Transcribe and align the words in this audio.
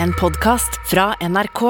En 0.00 0.12
podkast 0.12 0.68
fra 0.90 1.14
NRK. 1.20 1.60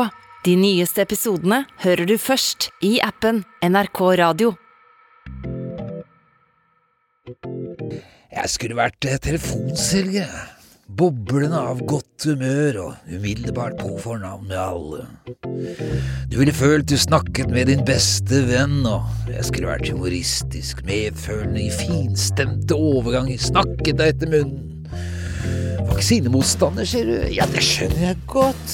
De 0.44 0.54
nyeste 0.56 1.02
episodene 1.02 1.62
hører 1.82 2.06
du 2.06 2.14
først 2.20 2.68
i 2.84 2.96
appen 3.02 3.42
NRK 3.64 4.00
Radio. 4.20 4.52
Jeg 8.32 8.50
skulle 8.52 8.78
vært 8.78 9.06
eh, 9.08 9.20
telefonselger. 9.22 10.32
Boblende 10.92 11.56
av 11.56 11.80
godt 11.88 12.26
humør 12.28 12.78
og 12.82 13.12
umiddelbart 13.14 13.78
på 13.80 13.94
fornavn 14.02 14.50
med 14.50 14.58
alle. 14.60 15.06
Du 16.28 16.36
ville 16.40 16.52
følt 16.52 16.90
du 16.90 16.98
snakket 17.00 17.48
med 17.54 17.70
din 17.72 17.84
beste 17.88 18.42
venn, 18.50 18.82
og 18.84 19.30
jeg 19.30 19.46
skulle 19.48 19.72
vært 19.72 19.88
humoristisk, 19.88 20.84
medfølende, 20.88 21.64
i 21.64 21.72
finstemte 21.72 22.76
overganger, 22.76 23.40
snakket 23.40 23.96
deg 24.02 24.14
etter 24.16 24.36
munnen. 24.36 24.71
Vaksinemotstander, 26.02 26.82
sier 26.82 27.06
du? 27.06 27.18
Ja, 27.30 27.44
det 27.46 27.60
skjønner 27.62 28.00
jeg 28.08 28.16
godt. 28.26 28.72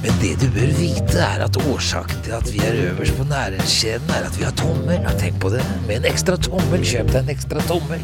Men 0.00 0.16
det 0.22 0.38
du 0.40 0.46
bør 0.56 0.72
vite, 0.78 1.20
er 1.20 1.44
at 1.44 1.60
årsaken 1.66 2.24
til 2.24 2.38
at 2.38 2.48
vi 2.48 2.64
er 2.64 2.80
øverst 2.86 3.20
på 3.20 3.28
næringskjeden, 3.28 4.08
er 4.16 4.24
at 4.30 4.40
vi 4.40 4.48
har 4.48 4.56
tommel. 4.56 4.96
Ja, 5.04 5.12
tenk 5.20 5.36
på 5.44 5.52
det? 5.52 5.60
Med 5.84 6.00
en 6.00 6.08
ekstra 6.14 6.40
tommel, 6.40 6.80
kjøp 6.80 7.12
deg 7.12 7.26
en 7.26 7.36
ekstra 7.36 7.68
tommel. 7.68 8.00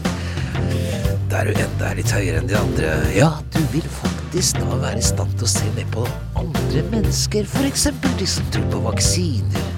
Da 1.36 1.42
er 1.42 1.50
du 1.52 1.58
enda 1.60 1.88
litt 1.92 2.12
høyere 2.16 2.38
enn 2.40 2.46
de 2.48 2.54
andre. 2.56 2.92
Ja, 3.12 3.26
du 3.52 3.58
vil 3.68 3.84
faktisk 3.92 4.56
da 4.56 4.78
være 4.80 5.02
i 5.02 5.04
stand 5.04 5.34
til 5.36 5.44
å 5.44 5.50
se 5.52 5.68
ned 5.76 5.84
på 5.92 6.06
andre 6.32 6.84
mennesker, 6.94 7.44
eksempel 7.68 8.16
de 8.16 8.30
som 8.38 8.48
tror 8.54 8.64
på 8.72 8.80
vaksiner. 8.86 9.68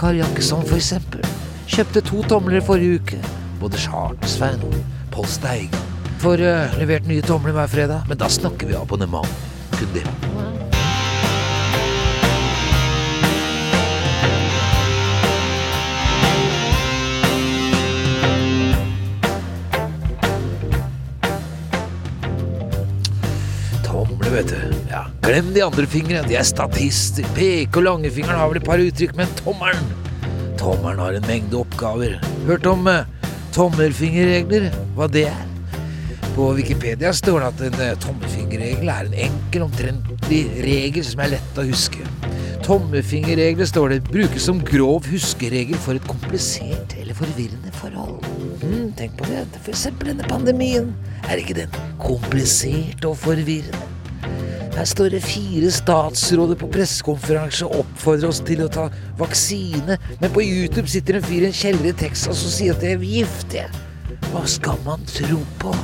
Kari 0.00 0.22
Jakkesson, 0.22 0.64
eksempel, 0.72 1.20
kjøpte 1.68 2.06
to 2.08 2.24
tomler 2.32 2.64
forrige 2.64 3.02
uke. 3.02 3.22
Både 3.60 3.84
Charter-Svein 3.84 4.64
og 4.64 4.80
Pål 5.12 5.28
Steigen 5.28 5.88
får 6.24 6.40
uh, 6.40 6.78
levert 6.80 7.12
nye 7.12 7.28
tomler 7.28 7.52
hver 7.52 7.68
fredag, 7.76 8.08
men 8.08 8.24
da 8.24 8.32
snakker 8.40 8.72
vi 8.72 8.80
abonnement. 8.80 9.42
Kun 9.76 9.92
det. 9.92 10.08
Glem 25.24 25.54
de 25.54 25.62
andre 25.64 25.86
fingrene, 25.88 26.20
de 26.28 26.34
er 26.36 26.44
statister. 26.44 27.24
Peke- 27.32 27.78
og 27.80 27.86
langfingeren 27.86 28.36
har 28.36 28.50
vel 28.50 28.58
et 28.60 28.66
par 28.66 28.80
uttrykk, 28.82 29.14
men 29.16 29.30
tommelen 29.38 29.86
Tommelen 30.60 31.00
har 31.00 31.16
en 31.16 31.24
mengde 31.24 31.56
oppgaver. 31.56 32.18
Hørt 32.44 32.68
om 32.68 32.84
uh, 32.84 33.06
tommelfingerregler? 33.56 34.66
Hva 34.98 35.08
det 35.08 35.22
er? 35.30 35.46
På 36.34 36.50
Wikipedia 36.58 37.14
står 37.16 37.40
det 37.40 37.48
at 37.48 37.62
en 37.70 37.78
uh, 37.80 37.94
tommelfingerregel 38.04 38.92
er 38.92 39.08
en 39.08 39.16
enkel, 39.30 39.64
omtrentlig 39.64 40.42
regel 40.66 41.08
som 41.08 41.24
er 41.24 41.32
lett 41.38 41.56
å 41.56 41.64
huske. 41.70 42.04
Tommelfingerregler, 42.68 43.64
står 43.72 43.94
det, 43.94 44.00
brukes 44.10 44.44
som 44.50 44.60
grov 44.60 45.08
huskeregel 45.08 45.80
for 45.80 45.96
et 45.96 46.04
komplisert 46.10 46.98
eller 47.00 47.16
forvirrende 47.16 47.72
forhold. 47.80 48.20
Mm, 48.60 48.92
tenk 49.00 49.16
på 49.16 49.32
det, 49.32 49.46
for 49.56 49.72
eksempel 49.72 50.12
denne 50.12 50.28
pandemien. 50.28 50.92
Er 51.24 51.40
ikke 51.40 51.62
den 51.64 51.82
komplisert 52.04 53.08
og 53.08 53.16
forvirrende? 53.24 53.93
Her 54.74 54.86
står 54.90 55.12
det 55.14 55.20
fire 55.22 55.68
statsråder 55.70 56.58
på 56.58 56.66
pressekonferanse 56.74 57.66
og 57.68 57.84
oppfordrer 57.84 58.32
oss 58.32 58.40
til 58.42 58.64
å 58.64 58.70
ta 58.74 58.88
vaksine, 59.20 59.98
men 60.18 60.32
på 60.34 60.42
YouTube 60.42 60.90
sitter 60.90 61.20
en 61.20 61.26
fyr 61.26 61.44
i 61.44 61.50
en 61.52 61.54
kjeller 61.54 61.92
i 61.92 61.98
Texas 62.04 62.42
og 62.42 62.54
sier 62.56 62.74
at 62.74 62.82
det 62.82 62.96
er 62.96 63.04
giftig. 63.06 63.68
Hva 64.32 64.42
skal 64.50 64.80
man 64.82 65.06
tro 65.06 65.38
på? 65.62 65.76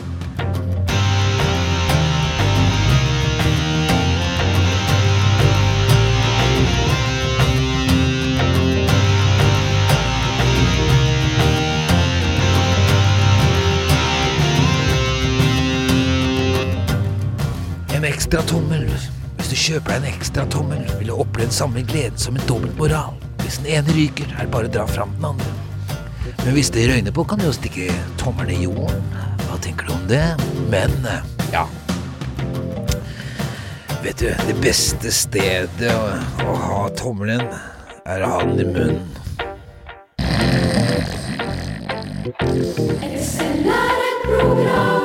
Ekstra 18.30 18.46
tommel. 18.46 18.84
Hvis 19.36 19.48
du 19.50 19.56
kjøper 19.58 19.90
deg 19.90 19.96
en 20.04 20.12
ekstra 20.12 20.44
tommel, 20.54 20.84
vil 21.00 21.08
du 21.10 21.14
oppleve 21.16 21.48
den 21.48 21.54
samme 21.56 21.82
gleden 21.82 22.18
som 22.20 22.36
en 22.38 22.44
dobbeltmoral. 22.46 23.16
Hvis 23.40 23.56
den 23.58 23.66
ene 23.74 23.90
ryker, 23.96 24.30
er 24.36 24.46
det 24.46 24.52
bare 24.54 24.68
å 24.68 24.70
dra 24.70 24.84
fram 24.86 25.10
den 25.16 25.26
andre. 25.32 25.50
Men 26.44 26.54
hvis 26.54 26.70
det 26.70 26.84
røyner 26.86 27.10
på, 27.10 27.24
kan 27.26 27.42
du 27.42 27.48
jo 27.48 27.56
stikke 27.56 27.88
tommelen 28.22 28.54
i 28.54 28.68
jorden. 28.68 29.02
Hva 29.48 29.58
tenker 29.64 29.90
du 29.90 29.96
om 29.96 30.06
det? 30.06 30.22
Men, 30.70 30.94
eh, 31.10 31.26
ja 31.50 31.66
Vet 34.04 34.22
du, 34.22 34.30
det 34.30 34.56
beste 34.62 35.10
stedet 35.10 35.90
å, 35.90 36.06
å 36.46 36.54
ha 36.62 36.86
tommelen, 36.94 37.50
er 38.06 38.22
å 38.22 38.30
ha 38.36 38.46
den 38.46 38.62
i 38.62 38.70
munnen. 38.70 39.02
Et 43.10 44.26
program 44.30 44.99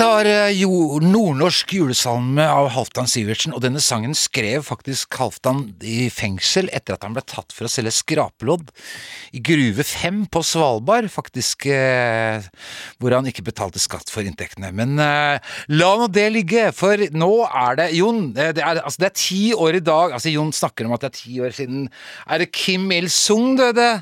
Dette 0.00 0.14
var 0.16 0.24
eh, 0.24 0.60
nordnorsk 1.04 1.74
julesalme 1.76 2.46
av 2.48 2.70
Halvdan 2.72 3.04
Sivertsen, 3.04 3.52
og 3.52 3.60
denne 3.60 3.82
sangen 3.84 4.14
skrev 4.16 4.62
faktisk 4.64 5.12
Halvdan 5.20 5.58
i 5.84 6.06
fengsel 6.08 6.70
etter 6.72 6.96
at 6.96 7.04
han 7.04 7.12
ble 7.12 7.20
tatt 7.28 7.52
for 7.52 7.68
å 7.68 7.68
selge 7.68 7.92
skrapelodd 7.98 8.70
i 9.36 9.44
Gruve 9.44 9.84
5 9.84 10.22
på 10.32 10.40
Svalbard, 10.40 11.10
faktisk, 11.12 11.68
eh, 11.68 12.48
hvor 12.96 13.12
han 13.12 13.28
ikke 13.28 13.44
betalte 13.50 13.84
skatt 13.84 14.08
for 14.08 14.24
inntektene. 14.24 14.72
Men 14.72 14.96
eh, 15.04 15.52
la 15.76 15.92
nå 16.00 16.08
det 16.08 16.30
ligge, 16.32 16.70
for 16.72 16.96
nå 17.12 17.32
er 17.50 17.82
det 17.82 17.90
Jon, 17.98 18.30
det 18.32 18.54
er, 18.56 18.80
altså 18.80 19.04
det 19.04 19.10
er 19.10 19.18
ti 19.20 19.42
år 19.52 19.82
i 19.82 19.84
dag, 19.84 20.16
altså 20.16 20.32
Jon 20.32 20.56
snakker 20.56 20.88
om 20.88 20.96
at 20.96 21.04
det 21.04 21.12
er 21.12 21.18
ti 21.20 21.42
år 21.44 21.60
siden. 21.60 21.90
Er 22.24 22.40
det 22.40 22.54
Kim 22.56 22.88
Il-sung 22.88 23.52
døde? 23.60 23.98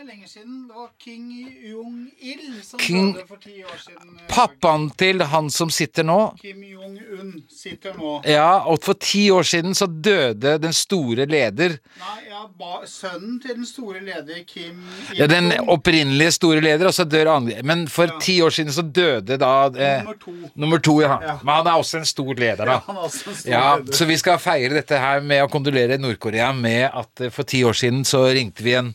Er 0.00 0.04
lenge 0.08 0.28
siden. 0.28 0.68
Det 0.68 0.74
var 0.76 0.88
King 0.98 1.26
Jong-il 1.70 2.62
som 2.64 2.80
King- 2.80 3.12
døde 3.12 3.26
for 3.28 3.36
ti 3.36 3.62
år 3.64 3.76
siden. 3.82 4.14
eh, 4.16 4.26
Pappaen 4.30 4.86
til 4.96 5.20
han 5.22 5.50
som 5.50 5.68
sitter 5.70 6.02
nå? 6.08 6.34
Kim 6.40 6.62
Jong-un 6.62 7.42
sitter 7.50 7.92
nå. 7.98 8.22
Ja, 8.24 8.62
og 8.64 8.80
for 8.82 8.94
ti 8.94 9.26
år 9.30 9.42
siden 9.44 9.74
så 9.74 9.86
døde 9.86 10.58
den 10.62 10.72
store 10.72 11.26
leder 11.26 11.76
Nei, 11.98 12.29
ba, 12.58 12.80
sønnen 12.86 13.40
til 13.42 13.54
den 13.56 13.66
store 13.66 14.00
leder 14.04 14.42
Kim 14.46 14.82
Ja, 15.16 15.26
den 15.30 15.52
opprinnelige 15.68 16.32
store 16.32 16.60
leder, 16.64 16.86
og 16.90 16.94
så 16.94 17.04
dør 17.04 17.30
andre. 17.36 17.62
Men 17.62 17.86
for 17.88 18.04
Ja. 18.10 18.18
ti 18.20 18.40
år 18.42 18.50
siden 18.50 18.72
så 18.72 18.82
døde 18.82 19.36
da 19.38 19.50
eh, 19.66 20.02
nummer 20.02 20.14
to. 20.24 20.32
Nummer 20.54 20.78
to, 20.78 21.00
ja. 21.02 21.18
Ja. 21.22 21.36
Men 21.42 21.54
han 21.54 21.66
er 21.66 21.78
også 21.82 21.98
en 21.98 22.04
stor 22.08 22.34
leder, 22.34 22.64
da. 22.64 22.72
Ja, 22.72 22.80
han 22.86 22.96
er 22.96 23.00
også 23.08 23.28
en 23.30 23.36
stor 23.36 23.50
Ja, 23.50 23.76
leder. 23.76 23.92
så 23.92 24.06
vi 24.06 24.16
skal 24.16 24.38
feire 24.38 24.74
dette 24.74 24.98
her 24.98 25.20
med 25.20 25.42
å 25.44 25.48
kondolere 25.50 25.98
Nord-Korea 25.98 26.52
med 26.52 26.90
at 26.94 27.20
eh, 27.20 27.30
for 27.30 27.42
ti 27.44 27.62
år 27.64 27.72
siden 27.76 28.04
så 28.04 28.24
ringte 28.32 28.62
vi 28.62 28.74
en 28.74 28.94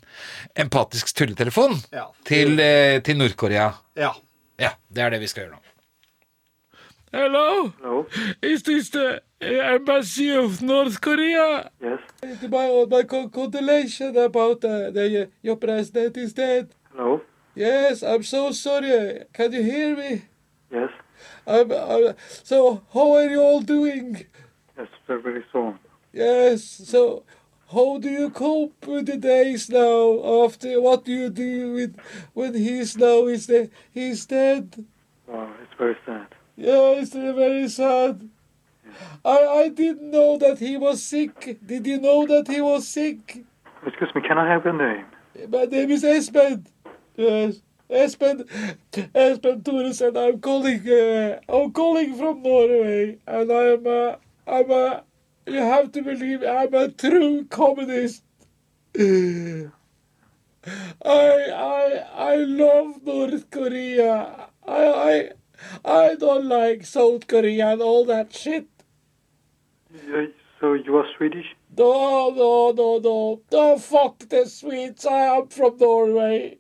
empatisk 0.55 1.13
tulletelefon 1.15 1.77
til, 2.25 2.59
eh, 2.59 2.99
til 3.01 3.17
Nord-Korea. 3.17 3.71
Ja. 3.95 4.13
Ja, 4.59 4.69
det 4.93 5.03
er 5.03 5.09
det 5.11 5.19
vi 5.19 5.27
skal 5.27 5.43
gjøre 5.47 5.55
nå. 5.57 5.61
Hello, 7.15 7.71
Hello. 7.81 8.07
is 8.41 8.61
this 8.63 8.89
the 8.89 9.21
uh, 9.41 9.45
embassy 9.45 10.31
of 10.31 10.61
North 10.61 10.99
Korea? 10.99 11.71
Yes. 11.81 11.99
My, 12.49 12.85
my 12.91 13.03
con- 13.03 13.29
condolation 13.29 14.17
about 14.17 14.65
uh, 14.65 14.91
the, 14.91 15.29
your 15.41 15.55
president 15.55 16.17
is 16.17 16.33
dead. 16.33 16.75
Hello. 16.93 17.21
Yes, 17.55 18.03
I'm 18.03 18.21
so 18.23 18.51
sorry. 18.51 19.23
Can 19.31 19.53
you 19.53 19.63
hear 19.63 19.95
me? 19.95 20.25
Yes. 20.69 20.89
I'm, 21.47 21.71
I'm, 21.71 22.15
so, 22.43 22.83
how 22.93 23.13
are 23.13 23.29
you 23.29 23.39
all 23.39 23.61
doing? 23.61 24.25
Yes. 24.77 24.87
Very, 25.07 25.21
very 25.21 25.45
soon. 25.53 25.79
Yes, 26.11 26.63
so 26.65 27.23
how 27.71 27.97
do 27.97 28.09
you 28.09 28.29
cope 28.29 28.85
with 28.85 29.05
the 29.05 29.15
days 29.15 29.69
now 29.69 30.43
after 30.43 30.81
what 30.81 31.05
do 31.05 31.13
you 31.13 31.29
do 31.29 31.75
with 31.75 31.95
when 32.33 32.55
he's 32.55 32.97
now 32.97 33.25
is 33.27 33.47
the 33.47 33.69
he's 33.89 34.25
dead? 34.25 34.85
Wow, 35.27 35.49
it's 35.63 35.71
very 35.77 35.95
sad. 36.05 36.27
Yeah, 36.57 36.91
it's 37.01 37.13
very 37.13 37.67
sad. 37.67 38.29
I 39.25 39.37
I 39.61 39.69
didn't 39.69 40.09
know 40.11 40.37
that 40.37 40.59
he 40.59 40.77
was 40.77 41.03
sick. 41.03 41.57
Did 41.65 41.85
you 41.85 41.99
know 41.99 42.25
that 42.27 42.47
he 42.47 42.61
was 42.61 42.87
sick? 42.87 43.43
Excuse 43.85 44.15
me, 44.15 44.21
can 44.21 44.37
I 44.37 44.47
have 44.51 44.63
your 44.63 44.73
name? 44.73 45.05
My 45.49 45.65
name 45.65 45.91
is 45.91 46.03
Espen. 46.03 46.65
Yes. 47.15 47.61
Espen, 47.89 48.47
Espen 48.91 49.61
Thoresen, 49.61 50.17
I'm 50.17 50.39
calling, 50.39 50.89
uh, 50.89 51.39
I'm 51.47 51.71
calling 51.71 52.15
from 52.15 52.41
Norway, 52.41 53.19
and 53.27 53.51
I'm, 53.51 53.85
uh, 53.85 54.15
I'm 54.47 54.71
a, 54.71 55.03
you 55.45 55.59
have 55.59 55.91
to 55.91 56.01
believe 56.01 56.41
I'm 56.41 56.73
a 56.73 56.89
true 56.89 57.45
communist. 57.45 58.23
I, 58.99 59.69
I, 61.05 62.05
I 62.15 62.35
love 62.37 63.03
North 63.03 63.51
Korea. 63.51 64.47
I, 64.67 64.83
I, 64.87 65.29
I 65.83 66.15
don't 66.15 66.45
like 66.45 66.85
South 66.85 67.27
Korea 67.27 67.69
and 67.69 67.81
all 67.81 68.05
that 68.05 68.33
shit. 68.33 68.67
So 70.59 70.73
you 70.73 70.97
are 70.97 71.05
Swedish? 71.17 71.45
No, 71.77 72.29
no, 72.29 72.71
no, 72.71 72.99
no. 72.99 73.41
No, 73.51 73.77
fuck 73.77 74.19
the 74.19 74.45
Swedes. 74.45 75.05
I 75.05 75.37
am 75.37 75.47
from 75.47 75.77
Norway. 75.77 76.57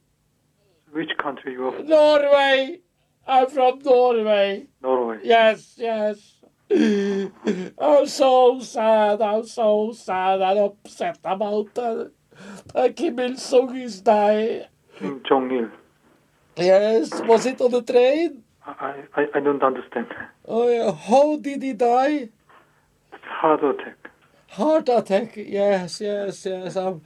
Which 0.91 1.11
country 1.17 1.53
you 1.53 1.67
are? 1.67 1.71
from? 1.71 1.87
Norway! 1.87 2.81
I'm 3.27 3.49
from 3.49 3.79
Norway. 3.79 4.67
Norway. 4.81 5.19
Yes, 5.23 5.73
yes. 5.77 6.35
I'm 6.71 8.05
so 8.07 8.59
sad. 8.59 9.21
I'm 9.21 9.45
so 9.45 9.91
sad 9.93 10.41
and 10.41 10.59
upset 10.59 11.19
about 11.23 11.73
that. 11.75 12.11
Uh, 12.73 12.89
Kim 12.95 13.19
Il 13.19 13.37
Sung 13.37 13.75
is 13.75 14.01
dying. 14.01 14.65
Kim 14.97 15.21
Jong 15.27 15.51
Il. 15.51 15.69
Yes, 16.57 17.21
was 17.23 17.45
it 17.45 17.59
on 17.61 17.71
the 17.71 17.81
train? 17.81 18.43
I, 18.65 19.03
I 19.15 19.27
I 19.35 19.39
don't 19.39 19.61
understand. 19.63 20.07
Oh, 20.47 20.67
yeah. 20.69 20.91
How 20.91 21.37
did 21.37 21.61
he 21.61 21.73
die? 21.73 22.29
Heart 23.21 23.63
attack. 23.63 23.97
Heart 24.49 24.89
attack. 24.89 25.33
Yes, 25.35 26.01
yes, 26.01 26.45
yes. 26.45 26.75
Um, 26.75 27.01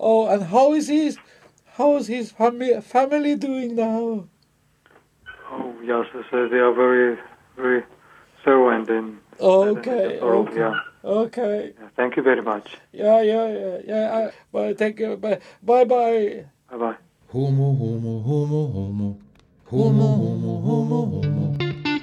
oh, 0.00 0.26
and 0.28 0.44
how 0.44 0.72
is 0.74 0.88
his, 0.88 1.18
how 1.74 1.96
is 1.96 2.06
his 2.06 2.32
fami- 2.32 2.82
family 2.82 3.36
doing 3.36 3.76
now? 3.76 4.26
Oh 5.50 5.74
yes, 5.84 6.06
so 6.30 6.48
they 6.48 6.58
are 6.58 6.72
very 6.72 7.18
very 7.56 7.84
thorough 8.44 8.70
and 8.70 8.86
then. 8.86 9.18
Okay, 9.38 10.18
thorough, 10.20 10.42
okay, 10.46 10.56
Yeah. 10.56 10.80
okay. 11.04 11.72
yeah. 11.78 11.88
Thank 11.96 12.16
you 12.16 12.22
very 12.22 12.42
much. 12.42 12.76
Yeah, 12.92 13.20
yeah, 13.20 13.48
yeah, 13.48 13.78
yeah. 13.86 14.16
I, 14.16 14.32
bye, 14.52 14.74
thank 14.74 14.98
you. 15.00 15.16
Bye, 15.16 15.40
bye, 15.62 15.84
bye. 15.84 16.46
Bye 16.70 16.76
bye. 16.76 16.96
Homo, 17.28 17.74
homo, 17.74 18.20
homo, 18.22 18.66
homo. 18.72 19.23
Homo, 19.70 20.06
homo, 20.06 20.60
homo, 20.60 21.06
homo. 21.06 21.56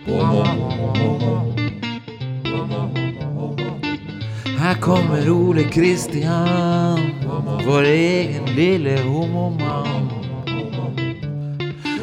Homo, 0.07 0.43
homo, 0.43 0.93
homo. 0.97 1.53
Her 4.57 4.75
kommer 4.81 5.29
Ole 5.29 5.63
Kristian, 5.63 6.99
vår 7.65 7.83
egen 7.83 8.45
lille 8.55 9.01
homomann. 9.01 10.09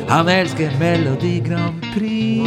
Han 0.09 0.29
elsker 0.29 0.71
Melodi 0.79 1.41
Grand 1.41 1.83
Prix, 1.95 2.43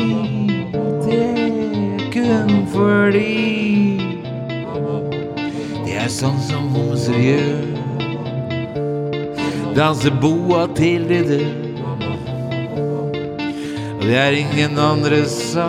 det 1.05 1.35
er 1.35 2.11
kun 2.13 2.67
fordi 2.71 3.97
det 5.83 5.93
er 5.99 6.07
sånn 6.07 6.39
som 6.47 6.69
homser 6.71 7.19
gjør. 7.19 7.65
Danser 9.75 10.11
boa 10.23 10.67
til 10.79 11.07
de 11.11 11.19
dør. 11.27 11.60
Og 14.01 14.07
det 14.07 14.15
er 14.17 14.33
ingen 14.33 14.79
andre 14.81 15.19
sa 15.29 15.67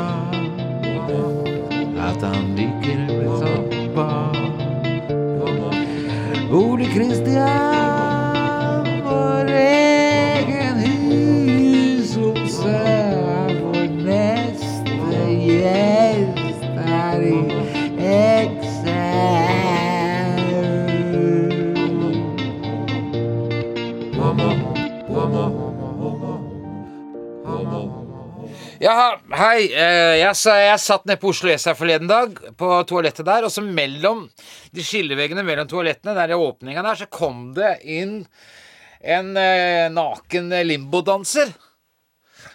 at 2.01 2.23
han 2.25 2.47
liker 2.57 3.03
å 3.05 3.19
bli 3.19 3.33
tappa. 3.43 4.07
Ole 6.49 6.89
Kristian, 6.95 7.82
Ja, 28.83 29.15
hei. 29.39 29.69
eh, 29.71 30.17
Jeg, 30.19 30.35
jeg 30.35 30.79
satt 30.83 31.05
nede 31.07 31.21
på 31.23 31.31
Oslo 31.31 31.53
S 31.55 31.69
her 31.71 31.77
forleden 31.79 32.09
dag, 32.11 32.33
på 32.59 32.71
toalettet 32.91 33.27
der, 33.29 33.47
og 33.47 33.53
så 33.55 33.63
mellom 33.63 34.25
de 34.75 34.83
skilleveggene 34.85 35.45
mellom 35.47 35.69
toalettene, 35.71 36.17
der 36.19 36.33
i 36.35 36.39
åpninga 36.39 36.83
der, 36.83 36.99
så 36.99 37.07
kom 37.07 37.53
det 37.55 37.77
inn 37.87 38.25
en 39.03 39.31
eh, 39.39 39.87
naken 39.93 40.51
limbodanser. 40.67 41.53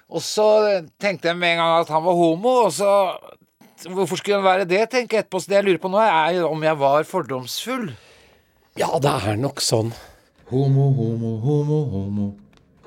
Og 0.07 0.23
så 0.23 0.47
tenkte 0.99 1.31
jeg 1.31 1.39
med 1.39 1.55
en 1.55 1.61
gang 1.63 1.73
at 1.81 1.89
han 1.95 2.03
var 2.07 2.19
homo, 2.19 2.59
og 2.67 2.73
så 2.75 2.91
Hvorfor 3.77 4.17
skulle 4.17 4.39
han 4.39 4.45
være 4.47 4.65
det, 4.65 4.79
tenker 4.89 5.19
jeg 5.19 5.23
etterpå. 5.27 5.37
Så 5.37 5.51
det 5.51 5.59
jeg 5.59 5.65
lurer 5.67 5.81
på 5.83 5.91
nå, 5.93 5.99
er 6.01 6.39
om 6.47 6.63
jeg 6.65 6.79
var 6.81 7.05
fordomsfull. 7.05 7.91
Ja, 8.81 8.89
det 8.97 9.11
er 9.29 9.37
nok 9.37 9.61
sånn. 9.61 9.91
Homo, 10.49 10.87
homo, 10.97 11.35
homo, 11.45 11.77
homo. 11.93 12.25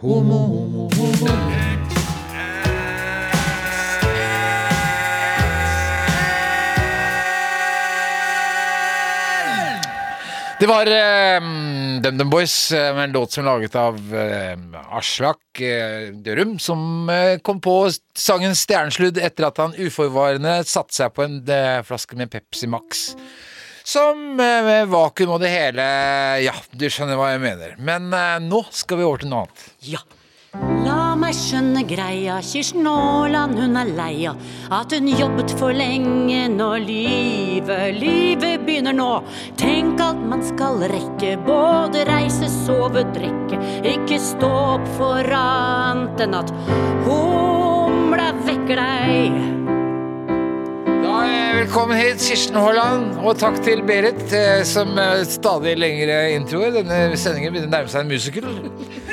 Homo, 0.03 0.41
homo, 0.51 0.89
homo. 0.97 1.80
Det 10.61 10.67
var 10.69 10.87
uh, 10.87 11.45
DumDum 12.03 12.31
Boys 12.31 12.73
eh, 12.73 12.95
med 12.95 13.05
en 13.05 13.13
låt 13.13 13.33
som 13.33 13.47
er 13.47 13.49
laget 13.49 13.77
av 13.81 13.97
eh, 14.13 14.59
Aslak 14.93 15.57
uh, 15.57 16.11
Dørum, 16.21 16.59
som 16.61 17.09
eh, 17.09 17.39
kom 17.41 17.63
på 17.65 17.77
sangen 18.13 18.53
Stjernesludd 18.53 19.17
etter 19.25 19.49
at 19.49 19.63
han 19.63 19.73
uforvarende 19.81 20.59
satte 20.69 20.99
seg 20.99 21.17
på 21.17 21.25
en 21.25 21.41
flaske 21.89 22.21
med 22.21 22.29
Pepsi 22.35 22.69
Max. 22.69 23.07
Som 23.89 24.37
med 24.37 24.93
vakuum 24.93 25.33
og 25.39 25.41
det 25.41 25.55
hele 25.55 25.87
Ja, 26.45 26.53
du 26.77 26.91
skjønner 26.93 27.17
hva 27.17 27.33
jeg 27.33 27.47
mener. 27.49 27.79
Men 27.81 28.13
nå 28.45 28.61
skal 28.69 29.01
vi 29.01 29.09
over 29.09 29.25
til 29.25 29.33
noe 29.33 29.47
annet. 29.47 29.71
Ja. 29.89 30.05
La 30.85 31.00
meg 31.21 31.35
skjønne 31.37 31.83
greia, 31.89 32.39
Kirsten 32.45 32.87
Aaland 32.89 33.59
hun 33.61 33.77
er 33.77 33.93
leia. 33.97 34.33
at 34.71 34.93
hun 34.93 35.09
jobbet 35.09 35.53
for 35.59 35.73
lenge 35.73 36.49
nå. 36.49 36.69
Livet, 36.81 37.95
livet 38.01 38.65
begynner 38.67 38.95
nå. 38.97 39.11
Tenk 39.61 40.01
alt 40.01 40.23
man 40.31 40.43
skal 40.47 40.81
rekke 40.93 41.37
både 41.47 42.05
reise, 42.09 42.49
sove, 42.65 43.05
drikke. 43.15 43.61
Ikke 43.85 44.21
stå 44.23 44.51
opp 44.77 44.89
for 44.97 45.27
annet 45.37 46.25
enn 46.25 46.39
at 46.41 46.53
humla 47.07 48.31
vekker 48.47 48.81
deg. 48.81 49.41
Da 51.05 51.21
Velkommen 51.61 51.99
hit, 51.99 52.23
Kirsten 52.25 52.57
Haaland, 52.57 53.19
og 53.21 53.37
takk 53.43 53.59
til 53.67 53.83
Berit, 53.85 54.23
eh, 54.33 54.63
som 54.65 54.97
eh, 54.99 55.27
stadig 55.29 55.77
lengre 55.77 56.23
introer. 56.33 56.73
Denne 56.79 57.19
sendingen 57.21 57.53
begynner 57.53 57.69
å 57.69 57.75
nærme 57.75 57.93
seg 57.93 58.07
en 58.07 58.15
musical. 58.15 59.10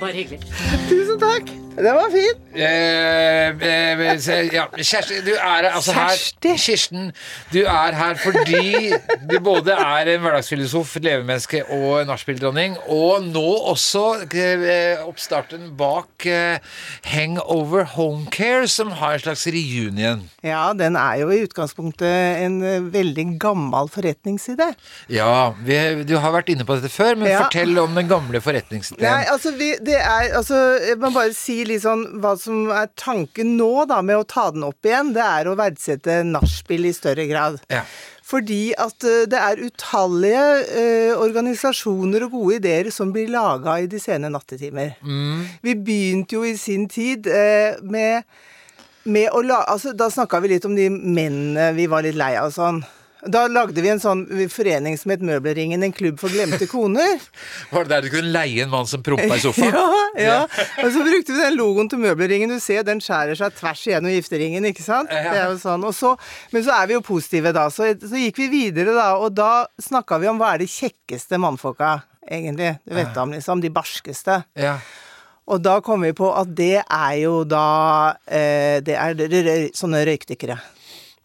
Bare 0.00 0.12
hyggelig. 0.12 0.40
Tusen 0.88 1.18
takk. 1.18 1.65
Det 1.76 1.92
var 1.92 2.08
fint. 2.12 2.42
Eh, 2.56 3.48
eh, 3.68 4.18
se, 4.24 4.36
ja, 4.48 4.62
Kjersti, 4.72 5.18
du 5.26 5.34
er 5.36 5.66
altså 5.68 5.92
Kjersti. 5.92 6.48
her 6.48 6.56
Kirsten, 6.62 7.10
du 7.52 7.58
er 7.68 7.92
her 7.98 8.14
fordi 8.16 8.94
du 9.28 9.34
både 9.44 9.74
er 9.76 10.08
en 10.14 10.22
hverdagsfilosof, 10.24 10.94
et 10.96 11.04
levemenneske 11.04 11.60
og 11.76 12.00
en 12.00 12.08
nachspieldronning, 12.08 12.78
og 12.88 13.26
nå 13.28 13.44
også 13.74 14.04
eh, 14.32 15.02
oppstarten 15.04 15.68
bak 15.76 16.24
eh, 16.30 16.64
Hangover 17.12 17.84
Homecare, 17.96 18.64
som 18.72 18.94
har 19.02 19.18
en 19.18 19.24
slags 19.26 19.44
reunion. 19.52 20.24
Ja, 20.46 20.70
den 20.78 20.96
er 20.96 21.20
jo 21.20 21.28
i 21.34 21.42
utgangspunktet 21.44 22.40
en 22.46 22.56
eh, 22.64 22.80
veldig 22.94 23.26
gammel 23.42 23.92
forretningside. 23.92 24.70
Ja, 25.12 25.52
vi, 25.60 25.76
du 26.08 26.16
har 26.24 26.32
vært 26.38 26.48
inne 26.54 26.64
på 26.64 26.78
dette 26.80 26.88
før, 26.92 27.14
men 27.20 27.28
Ja. 27.34 27.44
fortell 27.44 27.76
om 27.84 27.92
den 27.98 28.08
gamle 28.08 28.40
forretningsideen. 28.40 29.04
Nei, 29.04 29.28
altså, 29.28 29.52
vi, 29.60 29.74
det 29.84 30.00
er, 30.00 30.32
altså 30.40 30.96
man 31.04 31.12
bare 31.12 31.36
si 31.36 31.65
litt 31.70 31.84
sånn 31.84 32.04
hva 32.22 32.34
som 32.40 32.70
er 32.74 32.90
tanken 32.98 33.56
nå, 33.58 33.86
da, 33.90 34.02
med 34.04 34.20
å 34.20 34.26
ta 34.28 34.48
den 34.54 34.66
opp 34.66 34.86
igjen. 34.86 35.14
Det 35.16 35.24
er 35.24 35.48
å 35.48 35.56
verdsette 35.58 36.20
nachspiel 36.26 36.88
i 36.88 36.94
større 36.96 37.26
grad. 37.30 37.58
Ja. 37.72 37.84
Fordi 38.26 38.72
at 38.74 39.06
eh, 39.06 39.24
det 39.30 39.38
er 39.38 39.62
utallige 39.62 40.46
eh, 40.66 41.12
organisasjoner 41.14 42.26
og 42.26 42.34
gode 42.34 42.58
ideer 42.58 42.90
som 42.94 43.12
blir 43.14 43.30
laga 43.30 43.78
i 43.78 43.86
de 43.90 44.00
sene 44.02 44.32
nattetimer. 44.32 44.96
Vi 45.62 45.76
begynte 45.78 46.38
jo 46.38 46.42
i 46.46 46.56
sin 46.58 46.88
tid 46.90 47.30
eh, 47.30 47.78
med, 47.86 48.26
med 49.06 49.30
å 49.30 49.44
la... 49.46 49.62
Altså, 49.70 49.94
da 49.94 50.10
snakka 50.10 50.42
vi 50.42 50.56
litt 50.56 50.66
om 50.66 50.74
de 50.74 50.88
mennene 50.90 51.70
vi 51.78 51.86
var 51.90 52.06
litt 52.06 52.18
lei 52.18 52.34
av 52.40 52.50
og 52.50 52.56
sånn. 52.58 52.82
Da 53.24 53.46
lagde 53.48 53.80
vi 53.80 53.88
en 53.88 54.00
sånn 54.02 54.26
forening 54.52 54.98
som 55.00 55.10
het 55.14 55.22
Møbelringen, 55.24 55.82
en 55.82 55.94
klubb 55.94 56.18
for 56.20 56.30
glemte 56.30 56.66
koner. 56.70 57.22
Var 57.70 57.86
det 57.86 57.92
der 57.94 58.04
du 58.04 58.10
kunne 58.12 58.32
leie 58.34 58.66
en 58.66 58.72
mann 58.72 58.88
som 58.90 59.02
prompa 59.06 59.38
i 59.38 59.42
sofaen? 59.42 59.72
Ja, 60.16 60.20
ja. 60.20 60.36
Og 60.80 60.92
så 60.94 61.02
brukte 61.04 61.34
vi 61.34 61.40
den 61.40 61.56
logoen 61.58 61.90
til 61.92 62.00
møbelringen. 62.00 62.52
Du 62.52 62.60
ser, 62.62 62.84
den 62.86 63.02
skjærer 63.04 63.36
seg 63.36 63.56
tvers 63.58 63.82
igjennom 63.88 64.12
gifteringen, 64.14 64.64
ikke 64.70 64.84
sant? 64.84 65.12
Ja. 65.12 65.32
Det 65.32 65.40
er 65.40 65.50
jo 65.50 65.58
sånn. 65.60 65.84
Og 65.84 65.92
så, 65.96 66.12
men 66.54 66.64
så 66.64 66.76
er 66.76 66.88
vi 66.88 66.96
jo 66.96 67.02
positive, 67.04 67.52
da. 67.56 67.66
Så, 67.72 67.90
så 68.00 68.20
gikk 68.20 68.40
vi 68.44 68.50
videre, 68.52 68.94
da. 68.96 69.08
Og 69.20 69.34
da 69.36 69.66
snakka 69.82 70.20
vi 70.22 70.30
om 70.30 70.40
hva 70.40 70.54
er 70.54 70.64
de 70.64 70.70
kjekkeste 70.70 71.40
mannfolka, 71.42 71.98
egentlig. 72.24 72.76
Du 72.88 72.94
vet 72.96 73.20
om, 73.20 73.34
liksom. 73.36 73.60
De 73.64 73.72
barskeste. 73.74 74.38
Ja. 74.56 74.78
Og 75.46 75.60
da 75.62 75.76
kom 75.84 76.02
vi 76.02 76.14
på 76.16 76.30
at 76.34 76.48
det 76.58 76.80
er 76.82 77.12
jo 77.20 77.44
da 77.46 77.66
eh, 78.24 78.80
Det 78.82 78.96
er 78.98 79.68
sånne 79.76 80.00
røykdykkere. 80.08 80.56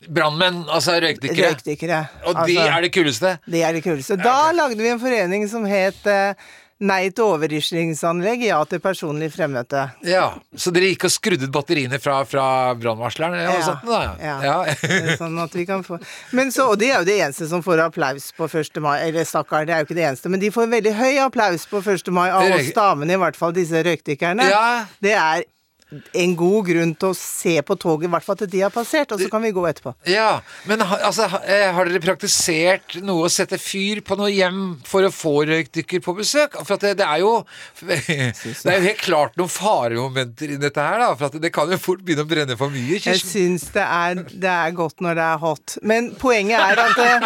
Brannmenn, 0.10 0.64
altså 0.70 0.98
røykdykkere. 1.04 1.52
Røykdykkere. 1.54 2.02
Og 2.26 2.34
de 2.34 2.58
Altså, 2.58 2.66
er 2.78 2.82
det 2.82 2.92
kuleste. 2.96 3.36
De 3.46 3.62
er 3.62 3.74
det 3.78 3.84
kuleste. 3.86 4.18
Da 4.18 4.52
lagde 4.56 4.82
vi 4.82 4.90
en 4.90 5.00
forening 5.00 5.48
som 5.52 5.66
het 5.70 6.06
eh, 6.10 6.34
Nei 6.82 7.12
til 7.14 7.28
overrislingsanlegg, 7.36 8.42
ja 8.48 8.58
til 8.66 8.80
personlig 8.82 9.28
fremmøte. 9.36 9.84
Ja, 10.02 10.32
Så 10.58 10.72
dere 10.74 10.88
gikk 10.90 11.04
og 11.06 11.12
skrudde 11.14 11.46
ut 11.46 11.54
batteriene 11.54 12.00
fra, 12.02 12.24
fra 12.26 12.74
brannvarsleren? 12.74 13.36
Ja, 13.38 13.52
Ja, 13.86 14.00
ja. 14.18 14.38
ja. 14.48 15.16
Sånn 15.20 15.38
at 15.44 15.54
vi 15.54 15.68
kan 15.70 15.84
få 15.86 16.00
Men 16.34 16.50
så, 16.50 16.72
Og 16.72 16.80
de 16.82 16.90
er 16.90 17.04
jo 17.04 17.06
det 17.06 17.20
eneste 17.22 17.46
som 17.52 17.62
får 17.62 17.84
applaus 17.86 18.32
på 18.34 18.50
1. 18.50 18.82
mai. 18.82 18.98
Eller 19.06 19.30
stakkar, 19.30 19.68
det 19.70 19.76
er 19.76 19.84
jo 19.84 19.92
ikke 19.92 20.00
det 20.00 20.08
eneste, 20.10 20.30
men 20.34 20.42
de 20.42 20.50
får 20.50 20.72
veldig 20.74 20.94
høy 20.98 21.22
applaus 21.28 21.68
på 21.70 21.84
1. 21.86 22.10
mai 22.10 22.30
av 22.32 22.50
oss 22.50 22.74
damene, 22.74 23.14
i 23.14 23.22
hvert 23.28 23.38
fall 23.38 23.54
disse 23.54 23.78
røykdykkerne. 23.86 24.50
Ja. 24.50 24.66
Det 25.06 25.14
er 25.14 25.46
en 25.92 26.36
god 26.40 26.68
grunn 26.70 26.94
til 26.96 27.10
å 27.12 27.16
se 27.18 27.58
på 27.68 27.76
toget, 27.80 28.08
i 28.08 28.12
hvert 28.14 28.24
fall 28.24 28.38
til 28.40 28.48
de 28.52 28.62
har 28.64 28.72
passert, 28.72 29.12
og 29.12 29.20
så 29.20 29.28
kan 29.32 29.44
vi 29.44 29.52
gå 29.56 29.64
etterpå. 29.68 29.92
Ja, 30.08 30.40
men 30.70 30.80
altså, 30.86 31.26
eh, 31.44 31.68
har 31.76 31.90
dere 31.90 32.00
praktisert 32.04 32.96
noe 33.04 33.28
å 33.28 33.32
sette 33.32 33.60
fyr 33.60 34.00
på 34.08 34.16
noe 34.20 34.32
hjem 34.32 34.62
for 34.88 35.04
å 35.04 35.12
få 35.12 35.34
røykdykker 35.50 36.00
på 36.06 36.16
besøk? 36.22 36.56
For 36.64 36.78
at 36.78 36.86
det, 36.86 36.94
det 37.02 37.08
er 37.08 37.20
jo 37.26 37.34
Det 37.82 38.72
er 38.72 38.78
jo 38.80 38.88
helt 38.88 39.04
klart 39.04 39.36
noen 39.40 39.52
faremomenter 39.52 40.56
i 40.56 40.60
dette 40.62 40.82
her, 40.86 41.00
da. 41.04 41.12
For 41.20 41.28
at 41.28 41.40
det 41.44 41.52
kan 41.54 41.72
jo 41.72 41.80
fort 41.82 42.04
begynne 42.06 42.24
å 42.24 42.30
brenne 42.30 42.56
for 42.60 42.72
mye. 42.74 42.96
Jeg 42.96 43.04
Kirsten. 43.06 43.32
syns 43.58 43.68
det 43.76 43.84
er, 43.84 44.24
det 44.32 44.52
er 44.54 44.72
godt 44.78 45.04
når 45.04 45.20
det 45.20 45.28
er 45.28 45.42
hot. 45.44 45.78
Men 45.84 46.12
poenget 46.22 46.60
er 46.60 46.86
at 46.86 46.96
det, 46.96 47.12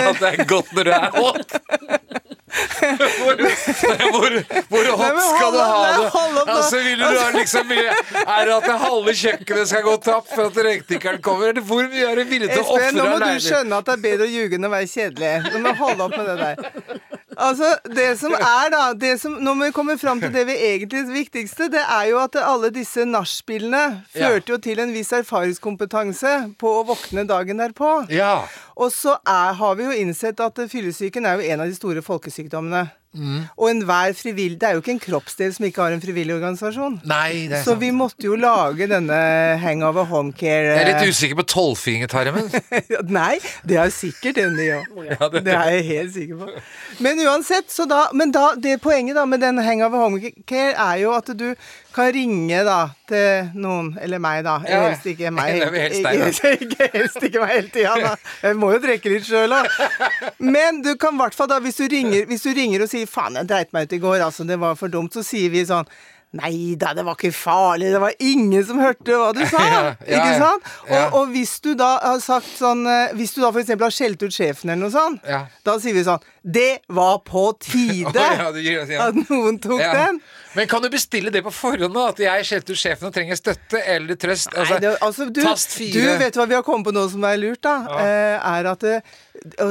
At 0.00 0.18
det 0.20 0.28
er 0.30 0.44
godt 0.48 0.72
når 0.76 0.84
det 0.90 0.96
er 0.96 1.10
hot. 1.16 1.50
Hvor, 2.50 3.36
hvor, 4.10 4.34
hvor 4.68 4.86
hot 4.98 5.14
Nei, 5.14 5.24
skal 5.36 5.52
du 5.54 5.58
ha 5.60 5.82
det? 5.96 6.06
Altså, 6.50 6.80
vil 6.82 6.98
du 6.98 7.04
ha 7.06 7.28
liksom 7.34 7.72
Er 7.76 8.48
det 8.48 8.54
at 8.56 8.66
det 8.66 8.76
halve 8.84 9.14
kjøkkenet 9.20 9.70
skal 9.70 9.84
gå 9.86 9.94
tapt 10.04 10.32
for 10.34 10.50
at 10.50 10.60
røykdykkeren 10.66 11.22
kommer? 11.24 11.60
Hvor 11.70 11.86
mye 11.92 12.08
er 12.10 12.20
du 12.20 12.24
villig 12.30 12.50
til 12.50 12.64
å 12.64 12.76
Espen, 12.78 12.98
nå 12.98 13.06
må 13.12 13.20
du 13.22 13.44
skjønne 13.44 13.80
at 13.80 13.90
det 13.90 13.96
er 13.96 14.04
bedre 14.08 14.26
å 14.26 14.32
ljuge 14.34 14.58
enn 14.58 14.66
å 14.66 14.72
være 14.72 14.90
kjedelig. 14.90 15.32
Nå 15.54 15.62
må 15.66 15.74
holde 15.78 16.08
opp 16.08 16.16
med 16.16 16.30
det 16.30 16.36
der. 16.42 16.56
Altså, 17.40 17.70
det 17.88 18.18
som 18.20 18.34
er 18.36 18.70
da 18.72 18.82
det 18.92 19.14
som, 19.20 19.38
Når 19.40 19.56
vi 19.64 19.70
kommer 19.72 19.96
fram 20.00 20.20
til 20.20 20.32
det 20.34 20.44
vi 20.48 20.56
egentlig 20.56 21.06
det 21.06 21.14
viktigste, 21.14 21.70
det 21.72 21.80
er 21.80 22.10
jo 22.10 22.20
at 22.20 22.36
alle 22.36 22.70
disse 22.74 23.06
nachspielene 23.08 24.02
førte 24.12 24.52
jo 24.52 24.58
til 24.60 24.82
en 24.82 24.92
viss 24.94 25.12
erfaringskompetanse 25.16 26.34
på 26.60 26.74
å 26.80 26.86
våkne 26.92 27.24
dagen 27.28 27.62
derpå. 27.62 27.92
Ja. 28.12 28.42
Og 28.76 28.92
så 28.92 29.16
er, 29.24 29.56
har 29.56 29.76
vi 29.78 29.88
jo 29.88 29.98
innsett 30.04 30.40
at 30.44 30.60
fyllesyken 30.70 31.26
er 31.26 31.40
jo 31.40 31.52
en 31.52 31.64
av 31.64 31.70
de 31.70 31.76
store 31.76 32.04
folkesykdommene. 32.04 32.88
Mm. 33.12 33.40
Og 33.58 33.70
enhver 33.72 34.12
frivillig 34.14 34.60
Det 34.60 34.68
er 34.68 34.76
jo 34.76 34.80
ikke 34.84 34.92
en 34.94 35.00
kroppsdel 35.02 35.50
som 35.56 35.64
ikke 35.66 35.82
har 35.82 35.90
en 35.96 36.00
frivillig 36.02 36.34
organisasjon. 36.36 37.00
Nei, 37.10 37.48
det 37.50 37.56
er 37.58 37.64
Så 37.64 37.72
sant. 37.72 37.80
vi 37.80 37.90
måtte 37.90 38.22
jo 38.28 38.36
lage 38.38 38.86
denne 38.86 39.16
hangover 39.58 40.04
home 40.06 40.30
care 40.32 40.76
Jeg 40.76 40.84
er 40.84 40.90
litt 40.92 41.02
eh, 41.02 41.10
usikker 41.10 41.40
på 41.40 41.46
tolvfingertarmen. 41.50 42.46
Nei, 43.18 43.40
det 43.66 43.80
er 43.82 43.90
sikkert 43.90 44.38
en 44.44 44.54
ny 44.54 44.68
òg. 44.78 44.86
Det- 45.34 45.44
det 45.48 45.54
er 45.56 45.70
jeg 45.74 45.84
helt 45.90 46.14
sikker 46.14 46.36
på. 46.44 46.50
Men 47.00 47.18
uansett, 47.26 47.66
så 47.74 47.88
da 47.90 48.04
Men 48.14 48.30
da, 48.30 48.54
det 48.54 48.78
poenget 48.80 49.16
da 49.18 49.24
med 49.26 49.40
den 49.42 49.58
hangover 49.58 49.98
home 50.06 50.20
care 50.46 50.74
er 50.78 51.02
jo 51.02 51.10
at 51.16 51.26
du 51.34 51.48
kan 51.94 52.12
ringe 52.14 52.60
da 52.66 52.78
til 53.10 53.48
noen, 53.60 53.92
eller 54.00 54.20
meg 54.22 54.44
da. 54.46 54.58
Ja, 54.68 54.82
helst 54.88 55.06
ikke 55.10 55.32
meg. 55.34 55.58
helst 55.74 56.04
deg. 56.04 56.60
Ikke, 56.66 56.90
helst 56.94 57.22
ikke 57.22 57.40
meg 57.42 57.52
hele 57.56 57.72
tida, 57.74 57.94
da. 58.04 58.14
Jeg 58.44 58.56
må 58.60 58.70
jo 58.74 58.78
drikke 58.84 59.12
litt 59.14 59.26
sjøl, 59.28 59.50
da. 59.50 59.64
Men 60.38 60.82
du 60.84 60.94
kan 61.00 61.14
i 61.16 61.22
hvert 61.24 61.34
fall 61.36 61.50
da, 61.50 61.58
hvis 61.64 61.80
du 61.80 61.86
ringer, 61.90 62.24
hvis 62.30 62.46
du 62.46 62.52
ringer 62.56 62.86
og 62.86 62.92
sier 62.92 63.06
'faen, 63.10 63.36
jeg 63.40 63.48
dreit 63.50 63.72
meg 63.76 63.88
ut 63.88 63.92
i 63.98 64.02
går', 64.02 64.24
altså, 64.30 64.46
det 64.48 64.60
var 64.60 64.74
for 64.80 64.88
dumt, 64.92 65.12
så 65.14 65.22
sier 65.26 65.50
vi 65.50 65.66
sånn 65.66 65.86
Nei 66.30 66.76
da, 66.78 66.92
det 66.94 67.02
var 67.02 67.16
ikke 67.18 67.32
farlig, 67.34 67.88
det 67.90 67.98
var 67.98 68.12
ingen 68.22 68.62
som 68.62 68.78
hørte 68.78 69.16
hva 69.18 69.32
du 69.34 69.40
sa. 69.50 69.58
Ja, 69.66 69.80
ja, 70.06 70.18
ikke 70.20 70.36
sant? 70.38 70.68
Og, 70.86 70.92
Ja. 70.94 71.08
og 71.18 71.32
hvis 71.34 71.56
du 71.64 71.72
da 71.74 71.88
har 71.98 72.20
sagt 72.22 72.46
sånn 72.54 72.84
eh, 72.86 73.10
Hvis 73.18 73.34
du 73.34 73.40
da 73.42 73.50
eksempel 73.50 73.88
har 73.88 73.90
skjelt 73.96 74.22
ut 74.22 74.30
sjefen 74.36 74.70
eller 74.70 74.84
noe 74.84 74.94
sånt, 74.94 75.26
da 75.66 75.74
sier 75.82 75.96
vi 75.98 76.04
sånn 76.06 76.22
Det 76.42 76.78
var 76.88 77.18
på 77.18 77.52
tide 77.60 78.08
oh, 78.08 78.60
ja, 78.64 78.84
ja. 78.88 79.08
at 79.08 79.18
noen 79.28 79.58
tok 79.60 79.80
Ja. 79.80 79.92
den. 79.94 80.20
Men 80.52 80.66
kan 80.66 80.82
du 80.82 80.90
bestille 80.90 81.30
det 81.30 81.42
på 81.46 81.50
forhånd, 81.54 81.94
da? 81.94 82.08
At 82.10 82.20
jeg 82.22 82.46
skjelte 82.48 82.74
ut 82.74 82.80
sjefen 82.80 83.06
og 83.06 83.14
trenger 83.14 83.38
støtte 83.38 83.78
eller 83.86 84.18
trøst? 84.18 84.50
Altså, 84.50 84.76
Nei, 84.76 84.80
det, 84.82 84.94
altså, 85.06 85.26
du, 85.30 85.42
tast 85.44 85.76
du 85.78 86.00
vet 86.18 86.38
hva 86.38 86.46
vi 86.50 86.56
har 86.56 86.64
kommet 86.66 86.88
på 86.88 86.94
nå 86.96 87.04
som 87.12 87.26
er 87.28 87.38
lurt, 87.38 87.60
da? 87.62 87.76
Eh, 88.00 88.48
er 88.50 88.70
at 88.72 88.82
det, 88.82 88.96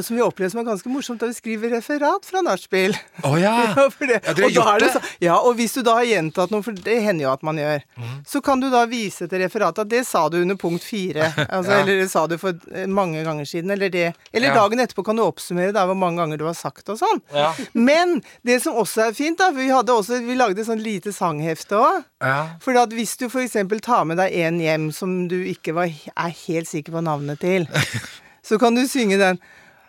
Som 0.06 0.16
vi 0.16 0.24
opplever 0.24 0.54
som 0.54 0.62
er 0.62 0.70
ganske 0.70 0.90
morsomt, 0.90 1.20
da 1.20 1.28
vi 1.28 1.36
skriver 1.36 1.76
referat 1.76 2.26
fra 2.26 2.44
nachspiel. 2.46 2.96
Oh, 3.28 3.36
ja. 3.36 3.52
dere 3.76 4.22
har 4.24 4.46
og 4.46 4.54
gjort 4.54 4.80
det 4.80 4.86
det? 4.86 4.92
så, 4.94 5.00
ja, 5.22 5.36
og 5.44 5.58
hvis 5.60 5.74
du 5.76 5.82
da 5.84 5.98
har 5.98 6.08
gjentatt 6.08 6.54
noe, 6.54 6.64
for 6.64 6.78
det 6.88 6.96
hender 7.04 7.26
jo 7.26 7.32
at 7.34 7.44
man 7.46 7.60
gjør, 7.60 7.84
mm. 8.00 8.14
så 8.32 8.40
kan 8.42 8.64
du 8.64 8.70
da 8.72 8.86
vise 8.90 9.28
til 9.28 9.44
referatet 9.44 9.84
at 9.84 9.92
det 9.92 10.06
sa 10.08 10.24
du 10.32 10.40
under 10.40 10.58
punkt 10.60 10.86
fire. 10.86 11.34
Altså. 11.50 11.74
Eller 11.82 12.04
det 12.04 12.10
sa 12.12 12.24
du 12.30 12.38
for 12.40 12.56
eh, 12.72 12.86
mange 12.88 13.24
ganger 13.26 13.48
siden. 13.48 13.72
Eller 13.74 13.90
det. 13.92 14.14
Eller 14.32 14.54
dagen 14.56 14.80
etterpå 14.80 15.04
kan 15.08 15.18
du 15.18 15.24
oppsummere 15.26 15.74
da 15.76 15.84
hvor 15.90 15.98
mange 15.98 16.22
ganger 16.22 16.40
du 16.40 16.46
har 16.48 16.56
sagt 16.60 16.90
og 16.92 16.98
sånn. 17.02 17.22
Ja. 17.34 17.52
Men 17.74 18.20
det 18.48 18.60
som 18.64 18.78
også 18.80 19.00
er 19.08 19.14
fint, 19.18 19.40
da, 19.40 19.46
for 19.54 19.62
vi, 19.62 19.70
hadde 19.74 19.96
også, 19.96 20.14
vi 20.26 20.38
lagde 20.40 20.66
sånn 20.68 20.84
lite 20.84 21.12
sanghefte 21.16 21.76
òg. 21.80 21.96
Ja. 22.24 22.40
For 22.64 22.74
at 22.80 22.94
hvis 22.96 23.16
du 23.20 23.26
f.eks. 23.30 23.58
tar 23.86 24.04
med 24.10 24.18
deg 24.22 24.30
en 24.46 24.58
hjem 24.64 24.86
som 24.96 25.10
du 25.32 25.40
ikke 25.48 25.72
var, 25.78 25.88
er 25.90 26.32
helt 26.46 26.70
sikker 26.70 26.92
på 26.98 27.02
navnet 27.06 27.38
til, 27.42 27.62
så 28.48 28.54
kan 28.62 28.78
du 28.78 28.84
synge 28.90 29.18
den 29.22 29.38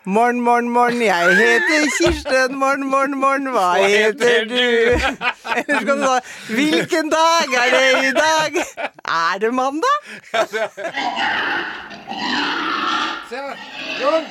Morn, 0.03 0.41
morn, 0.41 0.69
morn, 0.73 1.01
jeg 1.01 1.35
heter 1.37 1.85
Kirsten. 1.93 2.55
Morn, 2.57 2.81
morn, 2.89 3.13
morn, 3.21 3.45
hva 3.53 3.77
heter 3.77 4.49
du? 4.49 4.57
Eller 4.57 5.77
så 5.77 5.85
kan 5.85 6.01
du 6.01 6.05
da 6.07 6.17
Hvilken 6.47 7.13
dag 7.13 7.45
er 7.53 7.69
det 7.75 8.01
i 8.07 8.09
dag? 8.17 8.57
Er 9.05 9.37
det 9.45 9.53
mandag? 9.53 10.01
Se, 13.29 13.37
Jon! 14.01 14.25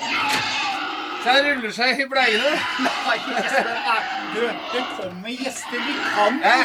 Så 1.20 1.32
jeg 1.36 1.42
ruller 1.46 1.72
seg 1.76 1.98
i 2.00 2.06
bleiene. 2.08 2.52
Nei, 2.80 3.16
Espen, 3.40 3.74
nei. 3.84 3.98
Du, 4.32 4.44
det 4.72 4.84
kommer 4.96 5.34
gjester. 5.34 5.82
Vi 5.84 5.96
kan 6.14 6.38
Hæ? 6.44 6.60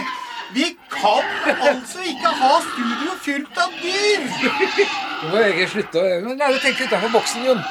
Vi 0.55 0.67
kan 0.93 1.25
altså 1.71 2.03
ikke 2.05 2.31
ha 2.39 2.51
studio 2.63 3.15
fylt 3.25 3.57
av 3.59 3.73
dyr! 3.81 4.27
Du 4.29 5.31
må 5.31 5.41
egentlig 5.41 5.65
slutte 5.73 5.99
å 5.99 6.19
Men 6.23 6.37
Lære 6.39 6.59
å 6.59 6.61
tenke 6.63 6.85
utenfor 6.85 7.11
boksen, 7.17 7.47
Jon. 7.49 7.63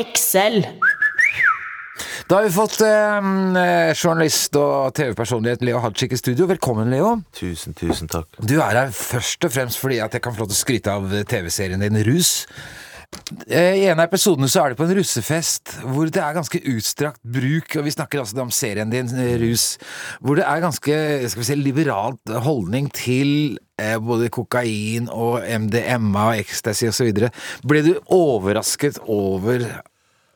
Excel. 0.00 0.64
Da 2.30 2.38
har 2.38 2.46
vi 2.46 2.52
fått 2.54 2.80
eh, 2.86 3.94
journalist 3.98 4.56
og 4.58 4.94
TV-personlighet 4.96 5.62
Leo 5.66 5.84
Hajik 5.84 6.14
i 6.14 6.18
studio. 6.18 6.46
Velkommen, 6.50 6.90
Leo. 6.90 7.16
Tusen, 7.36 7.76
tusen 7.78 8.10
takk. 8.10 8.40
Du 8.40 8.56
er 8.58 8.82
her 8.82 8.94
først 8.94 9.46
og 9.46 9.54
fremst 9.54 9.82
fordi 9.82 9.98
at 10.02 10.14
jeg 10.14 10.24
kan 10.24 10.34
få 10.34 10.44
lov 10.44 10.52
til 10.52 10.58
å 10.58 10.64
skryte 10.64 10.94
av 10.94 11.10
TV-serien 11.30 11.82
din 11.84 12.02
Rus. 12.06 12.32
Eh, 13.46 13.82
I 13.82 13.86
en 13.90 14.00
av 14.00 14.08
episodene 14.08 14.48
så 14.50 14.64
er 14.64 14.72
det 14.72 14.78
på 14.80 14.86
en 14.86 14.94
russefest 14.98 15.76
hvor 15.84 16.10
det 16.10 16.22
er 16.22 16.36
ganske 16.36 16.60
utstrakt 16.72 17.20
bruk, 17.22 17.76
og 17.78 17.86
vi 17.86 17.94
snakker 17.94 18.22
altså 18.22 18.40
om 18.42 18.52
serien 18.54 18.90
din 18.90 19.10
eh, 19.14 19.36
Rus, 19.42 19.74
hvor 20.18 20.38
det 20.38 20.46
er 20.48 20.64
ganske 20.64 20.96
skal 21.30 21.42
vi 21.42 21.48
si, 21.48 21.58
liberalt 21.60 22.34
holdning 22.46 22.90
til 22.96 23.30
eh, 23.80 23.98
både 24.02 24.32
kokain 24.34 25.10
og 25.12 25.44
MDMA 25.46 26.26
og 26.32 26.42
ecstasy 26.42 26.90
osv. 26.90 27.28
Ble 27.66 27.84
du 27.86 27.92
overrasket 28.10 28.98
over 29.06 29.68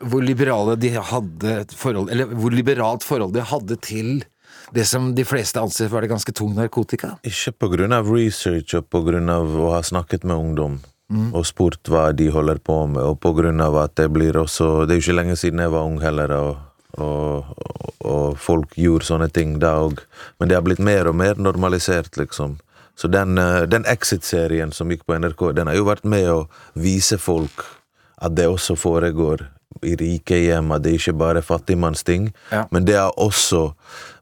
hvor 0.05 0.23
liberale 0.23 0.77
de 0.79 0.95
hadde 0.95 1.59
forhold, 1.75 2.13
eller 2.13 2.31
hvor 2.31 2.55
liberalt 2.55 3.07
forhold 3.07 3.35
de 3.35 3.45
hadde 3.49 3.79
til 3.83 4.17
det 4.75 4.87
som 4.89 5.13
de 5.15 5.27
fleste 5.27 5.61
anser 5.61 5.89
for 5.89 5.99
være 5.99 6.11
ganske 6.15 6.33
tung 6.37 6.55
narkotika? 6.57 7.17
Ikke 7.27 7.55
på 7.59 7.75
grunn 7.75 7.95
av 7.95 8.09
research 8.11 8.75
og 8.79 8.89
på 8.91 9.03
grunn 9.07 9.31
av 9.33 9.55
å 9.55 9.71
ha 9.77 9.85
snakket 9.87 10.27
med 10.27 10.39
ungdom 10.39 10.83
og 11.13 11.45
spurt 11.47 11.91
hva 11.91 12.13
de 12.17 12.31
holder 12.33 12.59
på 12.65 12.87
med, 12.87 13.03
og 13.03 13.21
på 13.21 13.35
grunn 13.37 13.61
av 13.61 13.77
at 13.77 13.95
det 14.01 14.09
blir 14.11 14.37
også 14.41 14.87
Det 14.87 14.95
er 14.95 15.01
jo 15.01 15.05
ikke 15.05 15.19
lenge 15.21 15.37
siden 15.37 15.61
jeg 15.61 15.73
var 15.75 15.85
ung 15.85 16.01
heller, 16.03 16.33
og, 16.33 16.57
og, 16.99 17.51
og 18.01 18.39
folk 18.41 18.73
gjorde 18.81 19.05
sånne 19.05 19.29
ting 19.29 19.59
da 19.61 19.77
òg. 19.85 20.01
Men 20.39 20.49
det 20.49 20.57
har 20.57 20.65
blitt 20.65 20.83
mer 20.83 21.11
og 21.11 21.17
mer 21.21 21.37
normalisert, 21.37 22.17
liksom. 22.17 22.59
Så 22.97 23.09
den, 23.09 23.39
eh, 23.39 23.67
den 23.67 23.85
Exit-serien 23.91 24.73
som 24.73 24.91
gikk 24.91 25.05
på 25.07 25.19
NRK, 25.19 25.53
den 25.53 25.67
har 25.67 25.77
jo 25.77 25.89
vært 25.89 26.05
med 26.07 26.29
å 26.31 26.47
vise 26.75 27.19
folk 27.19 27.67
at 28.23 28.37
det 28.39 28.47
også 28.49 28.77
foregår 28.79 29.49
i 29.85 29.95
rike 30.01 30.41
hjem, 30.41 30.73
at 30.75 30.85
det 30.85 30.97
ikke 30.99 31.17
bare 31.21 31.43
er 31.43 31.47
fattigmannsting. 31.47 32.33
Ja. 32.53 32.65
Men 32.75 32.89
det 32.89 32.99
er 33.01 33.15
også 33.21 33.71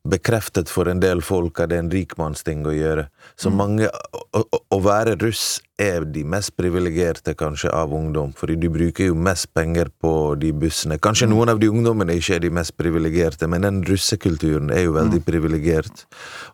bekreftet 0.03 0.71
for 0.71 0.91
en 0.91 1.01
del 1.03 1.21
folk 1.23 1.61
at 1.63 1.71
det 1.71 1.77
er 1.79 1.85
en 1.85 1.93
rikmannsting 1.93 2.65
å 2.67 2.75
gjøre. 2.75 3.07
Så 3.39 3.53
mange 3.55 3.87
å, 3.87 4.43
å, 4.43 4.79
være 4.83 5.15
russ 5.21 5.61
er 5.79 6.05
de 6.11 6.25
mest 6.27 6.53
privilegerte, 6.59 7.35
kanskje, 7.39 7.71
av 7.75 7.95
ungdom. 7.95 8.33
Fordi 8.39 8.57
du 8.61 8.69
bruker 8.73 9.09
jo 9.09 9.19
mest 9.19 9.49
penger 9.55 9.93
på 10.03 10.35
de 10.43 10.51
bussene. 10.55 10.99
Kanskje 11.03 11.31
noen 11.31 11.53
av 11.55 11.63
de 11.63 11.71
ungdommene 11.71 12.17
ikke 12.19 12.37
er 12.37 12.45
de 12.45 12.53
mest 12.55 12.75
privilegerte, 12.79 13.49
men 13.51 13.67
den 13.67 13.81
russekulturen 13.87 14.73
er 14.75 14.87
jo 14.87 14.97
veldig 14.99 15.23
privilegert. 15.27 16.05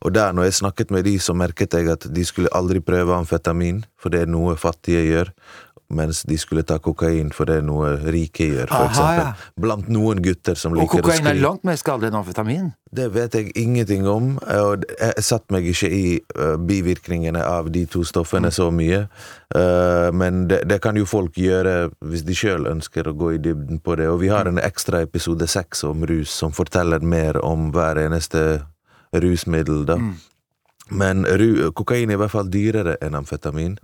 Og 0.04 0.14
der, 0.16 0.36
når 0.36 0.50
jeg 0.50 0.60
snakket 0.60 0.92
med 0.94 1.08
de, 1.08 1.16
så 1.20 1.36
merket 1.36 1.76
jeg 1.76 1.88
at 1.92 2.08
de 2.12 2.24
skulle 2.28 2.52
aldri 2.56 2.84
prøve 2.84 3.16
amfetamin, 3.16 3.82
for 4.00 4.12
det 4.12 4.24
er 4.24 4.32
noe 4.32 4.56
fattige 4.60 5.04
gjør. 5.08 5.32
Mens 5.88 6.23
de 6.28 6.37
skulle 6.37 6.62
ta 6.68 6.76
kokain, 6.78 7.30
for 7.33 7.49
det 7.49 7.54
er 7.59 7.62
noe 7.64 7.95
rike 8.12 8.45
gjør, 8.45 8.68
for 8.68 8.85
Aha, 8.85 8.88
eksempel. 8.90 9.21
ja. 9.25 9.52
Blant 9.64 9.87
noen 9.88 10.21
gutter 10.21 10.59
som 10.61 10.75
Og 10.75 10.83
liker 10.83 11.00
å 11.00 11.07
kokain 11.07 11.28
er 11.30 11.38
langt 11.40 11.64
mer 11.64 11.78
skadelig 11.80 12.11
enn 12.11 12.18
amfetamin. 12.21 12.66
Det 12.92 13.07
vet 13.14 13.37
jeg 13.38 13.52
ingenting 13.57 14.04
om, 14.09 14.35
og 14.38 14.85
jeg 14.85 15.25
satt 15.25 15.47
meg 15.52 15.64
ikke 15.68 15.88
i 15.92 16.04
eh, 16.21 16.57
bivirkningene 16.68 17.40
av 17.40 17.71
de 17.73 17.87
to 17.88 18.02
stoffene 18.04 18.50
så 18.52 18.68
mye. 18.73 19.07
Eh, 19.57 20.09
men 20.12 20.45
det, 20.52 20.62
det 20.68 20.80
kan 20.85 20.97
jo 21.00 21.09
folk 21.09 21.37
gjøre 21.40 21.90
hvis 22.04 22.25
de 22.28 22.37
sjøl 22.37 22.68
ønsker 22.68 23.09
å 23.09 23.16
gå 23.16 23.35
i 23.37 23.42
dybden 23.49 23.80
på 23.80 23.97
det. 23.97 24.11
Og 24.12 24.21
vi 24.21 24.28
har 24.33 24.49
en 24.49 24.61
ekstra 24.61 25.00
episode 25.09 25.49
seks 25.49 25.85
om 25.88 26.04
rus 26.09 26.28
som 26.33 26.52
forteller 26.52 27.00
mer 27.00 27.40
om 27.40 27.71
hver 27.73 28.00
eneste 28.04 28.66
rusmiddel, 29.16 29.87
da. 29.88 29.97
Men 30.90 31.25
ru, 31.25 31.71
kokain 31.76 32.09
er 32.12 32.16
i 32.16 32.21
hvert 32.21 32.33
fall 32.33 32.49
dyrere 32.52 32.97
enn 33.04 33.16
amfetamin. 33.16 33.76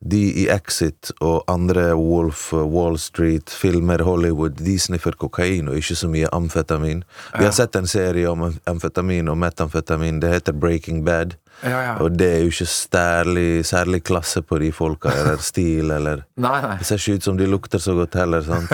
De 0.00 0.20
i 0.42 0.48
Exit 0.52 1.10
og 1.24 1.44
andre 1.50 1.94
Wolf, 1.96 2.52
Wall 2.52 2.98
Street-filmer, 3.00 4.02
Hollywood, 4.04 4.60
de 4.60 4.78
sniffer 4.78 5.16
kokain 5.16 5.68
og 5.68 5.80
ikke 5.80 5.96
så 5.96 6.10
mye 6.12 6.30
amfetamin. 6.36 7.02
Vi 7.38 7.44
har 7.44 7.54
sett 7.56 7.76
en 7.76 7.88
serie 7.88 8.28
om 8.30 8.44
amfetamin 8.68 9.32
og 9.32 9.38
metamfetamin, 9.40 10.20
det 10.20 10.34
heter 10.34 10.52
Breaking 10.52 11.04
Bad. 11.06 11.38
Ja, 11.64 11.78
ja. 11.82 11.92
Og 12.04 12.12
det 12.18 12.26
er 12.34 12.40
jo 12.44 12.50
ikke 12.52 12.66
særlig, 12.68 13.64
særlig 13.66 14.02
klasse 14.04 14.42
på 14.44 14.58
de 14.60 14.68
folka, 14.76 15.08
eller 15.10 15.36
stil, 15.50 15.90
eller 15.90 16.24
Nei, 16.36 16.56
nei. 16.60 16.74
Det 16.82 16.86
ser 16.88 17.00
ikke 17.00 17.14
ut 17.16 17.24
som 17.30 17.38
de 17.38 17.46
lukter 17.48 17.80
så 17.80 17.94
godt 17.96 18.14
heller, 18.20 18.42
sant? 18.44 18.72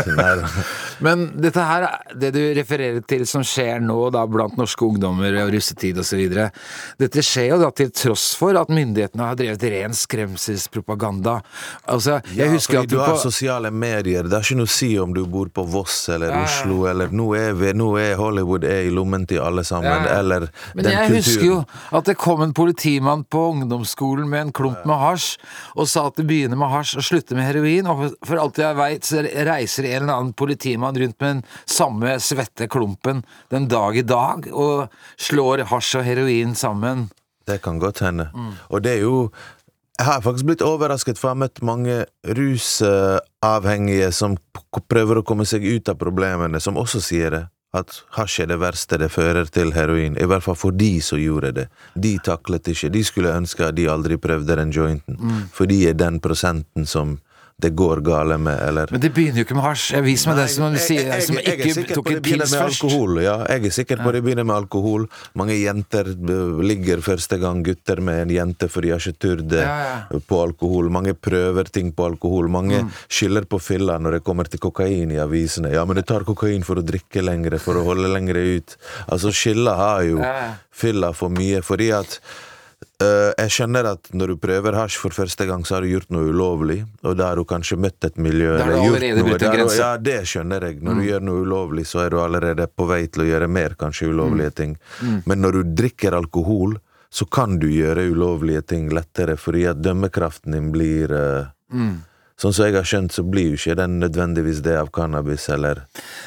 Men 1.07 1.29
dette 1.43 1.63
her, 1.63 1.87
det 2.19 2.33
du 2.35 2.41
refererer 2.59 3.01
til 3.07 3.23
som 3.29 3.45
skjer 3.47 3.79
nå 3.85 3.99
da 4.15 4.25
blant 4.31 4.57
norske 4.59 4.83
ungdommer 4.87 5.37
og 5.45 5.53
russetid 5.55 6.01
osv., 6.03 6.25
dette 6.99 7.23
skjer 7.25 7.53
jo 7.53 7.61
da 7.63 7.71
til 7.77 7.93
tross 7.95 8.33
for 8.39 8.59
at 8.59 8.71
myndighetene 8.73 9.29
har 9.31 9.39
drevet 9.39 9.63
ren 9.73 9.95
skremselspropaganda. 9.95 11.39
Altså, 11.91 12.19
jeg 12.35 12.47
Ja, 12.47 12.53
husker 12.53 12.81
at 12.83 12.89
du 12.91 12.97
du 12.97 13.01
har 13.01 13.15
på 13.15 13.21
sosiale 13.23 13.71
medier. 13.71 14.23
Det 14.27 14.33
har 14.37 14.43
ikke 14.45 14.59
noe 14.59 14.69
å 14.71 14.75
si 14.75 14.91
om 15.01 15.15
du 15.15 15.23
bor 15.31 15.49
på 15.55 15.65
Voss 15.71 16.09
eller 16.13 16.35
Oslo, 16.43 16.83
eller 16.91 17.13
nå 17.15 17.29
er, 17.39 17.53
vi, 17.59 17.73
nå 17.79 17.89
er 18.01 18.17
Hollywood 18.21 18.65
er 18.69 18.87
i 18.89 18.91
lommen 18.95 19.27
til 19.27 19.41
alle 19.43 19.65
sammen, 19.65 19.89
Ja, 19.91 20.03
ja. 20.11 20.19
eller 20.19 20.49
Men 20.75 20.85
den 20.85 20.93
jeg 20.93 21.15
husker 21.17 21.47
jo 21.47 21.61
at 21.93 22.05
det 22.11 22.17
kom 22.21 22.43
en 22.45 22.53
politimann 22.73 23.25
på 23.25 23.39
ungdomsskolen 23.51 24.29
med 24.29 24.41
en 24.41 24.53
klump 24.53 24.85
med 24.87 24.97
hasj, 24.97 25.39
og 25.77 25.89
sa 25.89 26.07
at 26.09 26.17
det 26.17 26.27
begynner 26.27 26.57
med 26.59 26.71
hasj 26.73 26.97
og 26.99 27.05
slutter 27.05 27.37
med 27.37 27.45
heroin, 27.47 27.87
og 27.87 28.15
for- 28.25 28.41
alt 28.41 28.57
jeg 28.59 28.77
veit 28.77 29.05
så 29.05 29.23
reiser 29.23 29.85
en 29.85 30.03
eller 30.03 30.15
annen 30.15 30.33
politimann 30.33 30.97
rundt 30.97 31.21
med 31.21 31.29
den 31.29 31.43
samme 31.67 32.19
svette 32.21 32.69
klumpen 32.69 33.25
den 33.51 33.69
dag 33.69 33.97
i 33.97 34.03
dag, 34.03 34.49
og 34.53 34.89
slår 35.19 35.65
hasj 35.67 35.99
og 35.99 36.05
heroin 36.05 36.55
sammen. 36.55 37.11
Det 37.47 37.61
kan 37.63 37.79
godt 37.79 37.99
hende. 38.01 38.31
Mm. 38.35 38.53
Og 38.71 38.83
det 38.83 38.93
er 38.99 39.01
jo 39.03 39.33
Jeg 39.99 40.07
har 40.07 40.21
faktisk 40.23 40.47
blitt 40.47 40.63
overrasket, 40.63 41.19
for 41.19 41.29
jeg 41.29 41.37
har 41.37 41.49
møtt 41.49 41.63
mange 41.63 42.07
rusavhengige 42.25 44.11
som 44.13 44.37
prøver 44.89 45.19
å 45.21 45.23
komme 45.23 45.45
seg 45.45 45.63
ut 45.63 45.89
av 45.89 45.99
problemene, 46.01 46.59
som 46.61 46.75
også 46.75 47.01
sier 47.01 47.31
det. 47.31 47.43
At 47.73 48.03
hasj 48.19 48.43
er 48.45 48.51
det 48.51 48.59
verste 48.61 48.99
det 49.01 49.09
fører 49.15 49.49
til 49.49 49.73
heroin. 49.73 50.19
I 50.21 50.27
hvert 50.29 50.45
fall 50.45 50.59
for 50.61 50.77
de 50.77 51.01
som 51.01 51.21
gjorde 51.21 51.55
det. 51.57 51.67
De 51.97 52.19
taklet 52.25 52.69
ikke. 52.69 52.91
De 52.93 53.05
skulle 53.05 53.33
ønske 53.33 53.65
at 53.65 53.77
de 53.79 53.89
aldri 53.89 54.19
prøvde 54.21 54.57
den 54.61 54.75
jointen. 54.77 55.17
Mm. 55.17 55.45
For 55.53 55.71
de 55.71 55.79
er 55.89 55.97
den 55.97 56.21
prosenten 56.21 56.87
som 56.87 57.17
det 57.63 57.71
går 57.79 58.01
gale 58.03 58.39
med, 58.39 58.59
eller 58.69 58.89
Men 58.91 59.01
det 59.01 59.13
begynner 59.15 59.43
jo 59.43 59.45
ikke 59.47 59.55
med 59.55 59.65
hasj. 59.65 59.93
Jeg 59.95 60.05
vis 60.07 60.25
meg 60.27 60.37
det 60.41 60.47
som, 60.51 60.75
jeg, 60.75 61.05
jeg, 61.07 61.27
som 61.27 61.37
ikke 61.39 61.95
tok 61.95 62.11
en 62.11 62.23
pils 62.25 62.39
med 62.41 62.49
først. 62.53 62.83
alkohol. 62.85 63.21
Ja, 63.23 63.37
jeg 63.49 63.67
er 63.69 63.75
sikker 63.77 64.03
på 64.03 64.13
det 64.13 64.23
begynner 64.25 64.47
med 64.49 64.57
alkohol. 64.57 65.07
Mange 65.39 65.57
jenter 65.61 66.11
eh, 66.13 66.63
ligger 66.67 67.03
første 67.05 67.39
gang 67.43 67.63
gutter 67.67 68.01
med 68.03 68.25
en 68.25 68.35
jente, 68.35 68.69
for 68.73 68.83
de 68.83 68.95
har 68.95 69.03
ikke 69.03 69.21
turt 69.23 69.45
det 69.53 69.63
Ja, 69.63 69.77
ja. 70.11 70.21
på 70.27 70.41
alkohol. 70.43 70.91
Mange 70.91 71.15
prøver 71.15 71.71
ting 71.71 71.93
på 71.95 72.07
alkohol. 72.11 72.49
Mange 72.53 72.83
skylder 73.09 73.47
på 73.47 73.61
fylla 73.63 73.99
når 74.03 74.19
det 74.19 74.25
kommer 74.27 74.51
til 74.51 74.63
kokain 74.63 75.13
i 75.15 75.21
avisene. 75.23 75.71
Ja, 75.75 75.85
men 75.85 76.01
du 76.01 76.03
tar 76.03 76.27
kokain 76.29 76.65
for 76.67 76.81
å 76.81 76.87
drikke 76.87 77.23
lengre, 77.23 77.61
for 77.63 77.79
å 77.79 77.85
holde 77.87 78.11
lengre 78.11 78.43
ut. 78.59 78.77
Altså, 79.07 79.31
skylda 79.35 79.77
har 79.79 80.03
jo 80.09 80.23
fylla 80.73 81.13
for 81.15 81.31
mye, 81.33 81.63
fordi 81.63 81.93
at 81.95 82.19
jeg 83.39 83.51
skjønner 83.57 83.87
at 83.93 84.09
når 84.13 84.33
du 84.33 84.37
prøver 84.43 84.77
hasj 84.77 84.97
for 85.01 85.11
første 85.17 85.47
gang, 85.49 85.65
så 85.67 85.77
har 85.77 85.83
du 85.87 85.91
gjort 85.93 86.11
noe 86.15 86.29
ulovlig, 86.33 86.79
og 87.03 87.17
da 87.19 87.31
har 87.31 87.37
du 87.41 87.45
kanskje 87.49 87.79
møtt 87.81 88.05
et 88.09 88.17
miljø 88.23 88.53
Der 88.59 88.65
har 88.65 88.73
du 88.73 88.79
allerede 88.93 89.25
brutt 89.27 89.43
en 89.43 89.53
grense. 89.57 89.77
Mm. 89.77 89.83
Ja, 89.83 89.91
det 89.99 90.17
skjønner 90.31 90.67
jeg. 90.69 90.79
Når 90.83 90.95
du 91.01 91.03
gjør 91.09 91.27
noe 91.29 91.43
ulovlig, 91.47 91.85
så 91.87 92.05
er 92.07 92.11
du 92.15 92.21
allerede 92.23 92.67
på 92.69 92.87
vei 92.91 93.03
til 93.09 93.25
å 93.25 93.29
gjøre 93.31 93.49
mer, 93.49 93.75
kanskje 93.81 94.09
ulovlige 94.13 94.53
Mm. 94.53 94.57
ting. 94.63 94.77
Men 95.27 95.41
når 95.43 95.53
du 95.53 95.63
drikker 95.83 96.13
alkohol, 96.19 96.79
så 97.13 97.27
kan 97.29 97.59
du 97.59 97.67
gjøre 97.69 98.07
ulovlige 98.11 98.63
ting 98.67 98.89
lettere, 98.91 99.37
fordi 99.37 99.67
at 99.69 99.83
dømmekraften 99.85 100.53
din 100.53 100.71
blir 100.73 101.11
uh, 101.13 101.47
Mm. 101.73 102.03
Sånn 102.43 102.55
som 102.57 102.67
jeg 102.67 102.75
har 102.75 102.87
skjønt, 102.89 103.13
så 103.15 103.23
blir 103.23 103.53
jo 103.53 103.59
ikke 103.61 103.77
den 103.79 104.01
nødvendigvis 104.03 104.63
det 104.67 104.75
av 104.81 104.89
cannabis 104.95 105.45
eller 105.55 105.85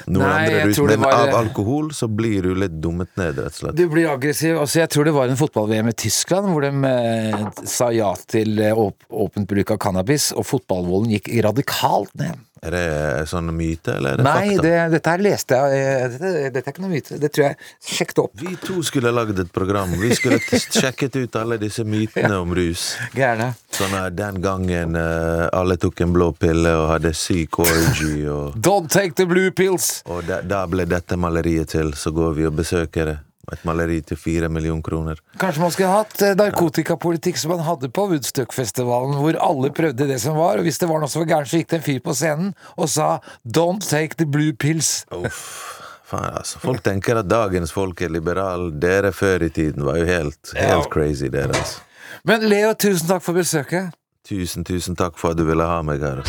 noen 0.08 0.24
Nei, 0.30 0.46
andre 0.46 0.62
rus, 0.70 0.80
men 0.88 1.04
var- 1.04 1.18
av 1.28 1.36
alkohol 1.42 1.90
så 1.98 2.08
blir 2.08 2.48
du 2.48 2.54
litt 2.56 2.78
dummet 2.80 3.12
ned, 3.20 3.36
rett 3.36 3.52
og 3.52 3.60
slett. 3.60 3.76
Du 3.76 3.86
blir 3.92 4.08
aggressiv. 4.14 4.56
Altså, 4.62 4.80
jeg 4.86 4.90
tror 4.96 5.10
det 5.10 5.16
var 5.18 5.28
en 5.34 5.40
fotball-VM 5.44 5.92
i 5.92 5.98
Tyskland 6.06 6.48
hvor 6.54 6.64
de 6.64 6.72
eh, 6.88 7.46
sa 7.68 7.92
ja 7.92 8.14
til 8.32 8.56
eh, 8.64 8.72
åp 8.72 9.04
åpent 9.12 9.48
bruk 9.52 9.76
av 9.76 9.78
cannabis, 9.84 10.32
og 10.36 10.46
fotballvolden 10.48 11.12
gikk 11.18 11.34
radikalt 11.44 12.14
ned. 12.16 12.40
Er 12.66 12.72
det 12.74 13.28
sånn 13.30 13.52
myte, 13.54 13.94
eller 14.00 14.16
er 14.16 14.18
det 14.18 14.24
Nei, 14.26 14.46
fakta? 14.56 14.62
det, 14.64 14.78
dette 14.96 15.12
her 15.12 15.22
leste 15.22 15.58
jeg. 15.60 15.82
eh, 15.86 16.06
Dette, 16.16 16.30
dette 16.56 16.64
er 16.70 16.74
ikke 16.74 16.82
noe 16.82 16.90
myte. 16.96 17.18
Det 17.22 17.30
tror 17.36 17.44
jeg 17.46 17.58
sjekket 17.86 18.22
opp. 18.24 18.32
Vi 18.42 18.56
to 18.64 18.82
skulle 18.88 19.12
lagd 19.14 19.40
et 19.44 19.52
program. 19.54 19.92
Vi 20.02 20.10
skulle 20.18 20.40
sjekket 20.80 21.16
ut 21.20 21.36
alle 21.38 21.60
disse 21.62 21.84
mytene 21.86 22.40
om 22.42 22.56
rus. 22.58 22.96
Gjerne. 23.14 23.52
Sånn 23.76 23.94
den 24.16 24.40
gangen 24.42 24.96
eh, 24.98 25.46
alle 25.54 25.78
tok 25.78 26.02
en 26.05 26.05
blå 26.14 26.32
pille 26.38 26.72
og 26.76 26.90
hadde 26.94 27.14
syk 27.18 27.60
orgy, 27.60 28.26
og, 28.30 28.58
Don't 28.68 28.90
take 28.92 29.16
the 29.16 29.26
blue 29.26 29.52
pills! 29.52 30.04
og 30.06 30.26
da, 30.28 30.42
da 30.46 30.66
ble 30.70 30.86
dette 30.90 31.18
maleriet 31.18 31.74
til. 31.74 31.94
Så 31.98 32.12
går 32.16 32.36
vi 32.38 32.46
og 32.50 32.58
besøker 32.60 33.06
det. 33.12 33.18
Et 33.54 33.62
maleri 33.62 34.00
til 34.02 34.18
fire 34.18 34.48
millioner 34.50 34.82
kroner. 34.82 35.20
Kanskje 35.38 35.62
man 35.62 35.74
skulle 35.74 35.92
hatt 35.92 36.22
eh, 36.26 36.34
narkotikapolitikk 36.40 37.38
som 37.38 37.54
man 37.54 37.62
hadde 37.68 37.92
på 37.94 38.08
Woodstock-festivalen, 38.10 39.20
hvor 39.22 39.38
alle 39.38 39.70
prøvde 39.70 40.08
det 40.10 40.18
som 40.24 40.40
var, 40.40 40.58
og 40.58 40.66
hvis 40.66 40.82
det 40.82 40.90
var 40.90 41.04
noe 41.04 41.12
som 41.12 41.22
var 41.22 41.30
gærent, 41.30 41.52
så 41.52 41.62
gikk 41.62 41.70
det 41.70 41.78
en 41.78 41.86
fyr 41.86 42.00
på 42.02 42.16
scenen 42.18 42.54
og 42.74 42.90
sa 42.90 43.20
'Don't 43.46 43.86
take 43.86 44.18
the 44.18 44.26
blue 44.26 44.54
pills'. 44.54 45.06
Uff. 45.14 45.84
Faen, 46.06 46.38
altså. 46.38 46.60
Folk 46.62 46.84
tenker 46.86 47.18
at 47.22 47.30
dagens 47.30 47.74
folk 47.74 48.02
er 48.02 48.10
liberale. 48.14 48.72
Dere 48.82 49.12
før 49.14 49.48
i 49.48 49.50
tiden 49.50 49.86
var 49.86 49.98
jo 49.98 50.06
helt, 50.06 50.54
helt 50.58 50.90
crazy, 50.94 51.30
dere. 51.34 51.54
Altså. 51.54 51.82
Men 52.26 52.46
Leo, 52.50 52.74
tusen 52.74 53.10
takk 53.10 53.24
for 53.26 53.38
besøket. 53.38 53.94
Tusen, 54.26 54.64
tusen 54.66 54.96
takk 54.98 55.20
for 55.22 55.36
at 55.36 55.38
du 55.38 55.44
ville 55.46 55.66
ha 55.70 55.82
meg 55.86 56.02
her. 56.02 56.24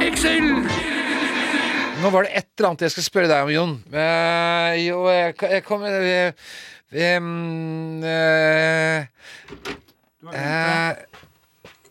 Excel! 0.00 0.46
Nå 1.98 2.10
var 2.14 2.24
det 2.24 2.32
et 2.38 2.46
eller 2.56 2.68
annet 2.70 2.84
jeg 2.86 2.94
skal 2.94 3.04
spørre 3.04 3.28
deg 3.28 3.44
om, 3.44 3.50
Jon. 3.52 3.74
Uh, 3.92 4.72
jo, 4.80 5.02
jeg, 5.12 5.34
jeg 5.52 5.64
kommer 5.66 5.90
uh, 6.00 6.32
um, 7.18 8.00
uh, 8.06 9.04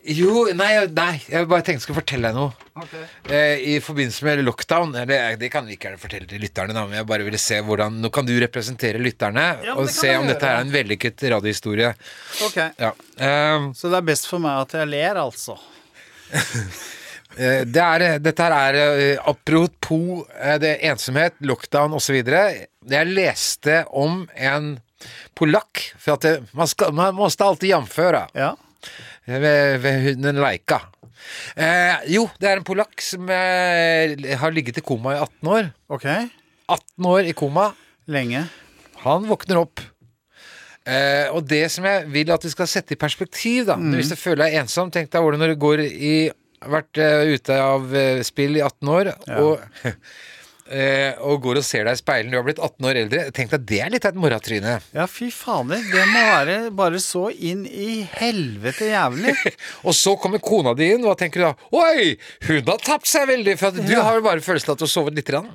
Jo, 0.08 0.46
nei, 0.56 0.70
nei, 0.96 1.18
jeg 1.28 1.48
bare 1.52 1.64
tenkte 1.66 1.82
jeg 1.82 1.84
skulle 1.84 2.00
fortelle 2.00 2.30
deg 2.30 2.38
noe. 2.38 2.54
Okay. 2.78 3.06
Eh, 3.34 3.64
I 3.74 3.78
forbindelse 3.84 4.24
med 4.28 4.44
lockdown 4.46 4.94
eller, 5.02 5.36
Det 5.42 5.50
kan 5.52 5.66
vi 5.68 5.74
ikke 5.76 5.96
fortelle 6.00 6.28
til 6.30 6.40
lytterne, 6.44 6.76
da, 6.78 6.84
men 6.88 7.00
jeg 7.00 7.08
bare 7.10 7.26
ville 7.26 7.40
se 7.42 7.58
hvordan 7.66 7.96
Nå 8.04 8.12
kan 8.14 8.28
du 8.28 8.36
representere 8.40 9.02
lytterne 9.02 9.46
Ja, 9.66 9.74
og 9.74 9.90
se 9.90 10.12
om 10.16 10.28
om 10.28 10.30
dette 10.30 10.46
er 10.48 10.62
en 10.62 10.72
vellykket 10.72 11.26
radiohistorie. 11.34 11.90
Ok. 12.46 12.60
Ja. 12.78 12.92
Eh, 13.18 13.68
Så 13.76 13.90
det 13.92 13.98
er 14.00 14.08
best 14.12 14.30
for 14.30 14.40
meg 14.44 14.62
at 14.62 14.78
jeg 14.80 14.92
ler, 14.94 15.20
altså. 15.26 15.58
Eh, 17.38 17.62
Det 17.70 17.82
er, 17.84 18.04
dette 18.24 18.42
her 18.48 18.56
er 18.74 18.76
eh, 18.98 19.20
apropos 19.30 20.24
eh, 20.42 20.56
det 20.64 20.72
ensomhet, 20.90 21.36
lockdown 21.46 21.94
osv. 21.94 22.16
Jeg 22.26 23.12
leste 23.12 23.84
om 23.94 24.24
en 24.34 24.72
polakk, 25.38 25.84
for 26.02 26.16
at 26.16 26.26
det, 26.26 26.32
man, 26.58 26.70
skal, 26.72 26.96
man 26.98 27.14
måtte 27.18 27.46
alltid 27.46 27.70
jamføre 27.76 28.24
Ja. 28.34 28.56
Ved, 29.28 29.78
ved 29.84 30.00
hunden 30.06 30.40
Leika. 30.42 30.80
Eh, 31.58 32.08
jo, 32.14 32.28
det 32.40 32.50
er 32.50 32.62
en 32.62 32.68
polakk 32.68 33.02
som 33.04 33.28
eh, 33.34 34.16
har 34.40 34.56
ligget 34.56 34.80
i 34.80 34.86
koma 34.86 35.16
i 35.16 35.20
18 35.20 35.52
år. 35.54 35.70
Ok. 35.92 36.08
18 36.08 37.12
år 37.12 37.28
i 37.28 37.36
koma. 37.38 37.70
Lenge. 38.08 38.46
Han 39.04 39.28
våkner 39.28 39.60
opp. 39.62 39.84
Eh, 40.88 41.28
og 41.36 41.44
det 41.50 41.66
som 41.74 41.86
jeg 41.88 42.08
vil 42.14 42.32
at 42.32 42.46
vi 42.46 42.54
skal 42.54 42.70
sette 42.72 42.96
i 42.96 43.00
perspektiv, 43.00 43.66
da 43.68 43.76
Hvis 43.76 44.14
du 44.14 44.16
føler 44.16 44.46
deg 44.46 44.62
ensom, 44.62 44.92
tenk 44.94 45.12
deg 45.12 45.24
hvordan 45.24 45.44
du 45.52 45.58
går 45.60 45.84
i 45.84 46.18
Vært 46.58 46.98
eh, 46.98 47.36
ute 47.36 47.54
av 47.62 47.92
eh, 47.94 48.24
spill 48.26 48.58
i 48.58 48.64
18 48.66 48.90
år 48.90 49.12
og, 49.38 49.60
eh, 49.86 49.94
og 51.24 51.42
går 51.46 51.60
og 51.62 51.66
ser 51.66 51.86
deg 51.88 51.96
i 51.98 52.02
speilet. 52.02 52.32
Du 52.32 52.38
har 52.40 52.46
blitt 52.48 52.60
18 52.60 52.88
år 52.90 53.00
eldre. 53.04 53.24
Tenk 53.36 53.52
deg 53.56 53.66
det 53.70 53.80
er 53.86 53.94
litt 53.94 54.06
av 54.06 54.14
et 54.16 54.20
morratryne. 54.22 54.74
Ja, 54.96 55.06
fy 55.08 55.30
fader. 55.32 55.80
Det 55.92 56.04
må 56.12 56.24
være 56.28 56.58
bare 56.76 57.00
så 57.04 57.28
inn 57.34 57.66
i 57.70 58.02
helvete 58.18 58.90
jævlig. 58.92 59.36
Og 59.88 59.96
så 59.96 60.16
kommer 60.20 60.40
kona 60.44 60.74
di 60.78 60.92
inn, 60.94 61.04
og 61.06 61.14
hva 61.14 61.18
tenker 61.20 61.40
du 61.42 61.48
da? 61.48 61.54
Oi, 61.78 62.14
hun 62.50 62.62
har 62.74 62.84
tapt 62.84 63.08
seg 63.08 63.28
veldig! 63.32 63.58
For 63.60 63.72
du 63.72 63.84
Ja. 63.92 64.04
har 64.08 64.20
jo 64.20 64.26
bare 64.28 64.44
følelsen 64.44 64.70
av 64.72 64.78
at 64.78 64.84
du 64.84 64.88
har 64.88 64.94
sovet 64.98 65.16
lite 65.18 65.32
grann. 65.34 65.52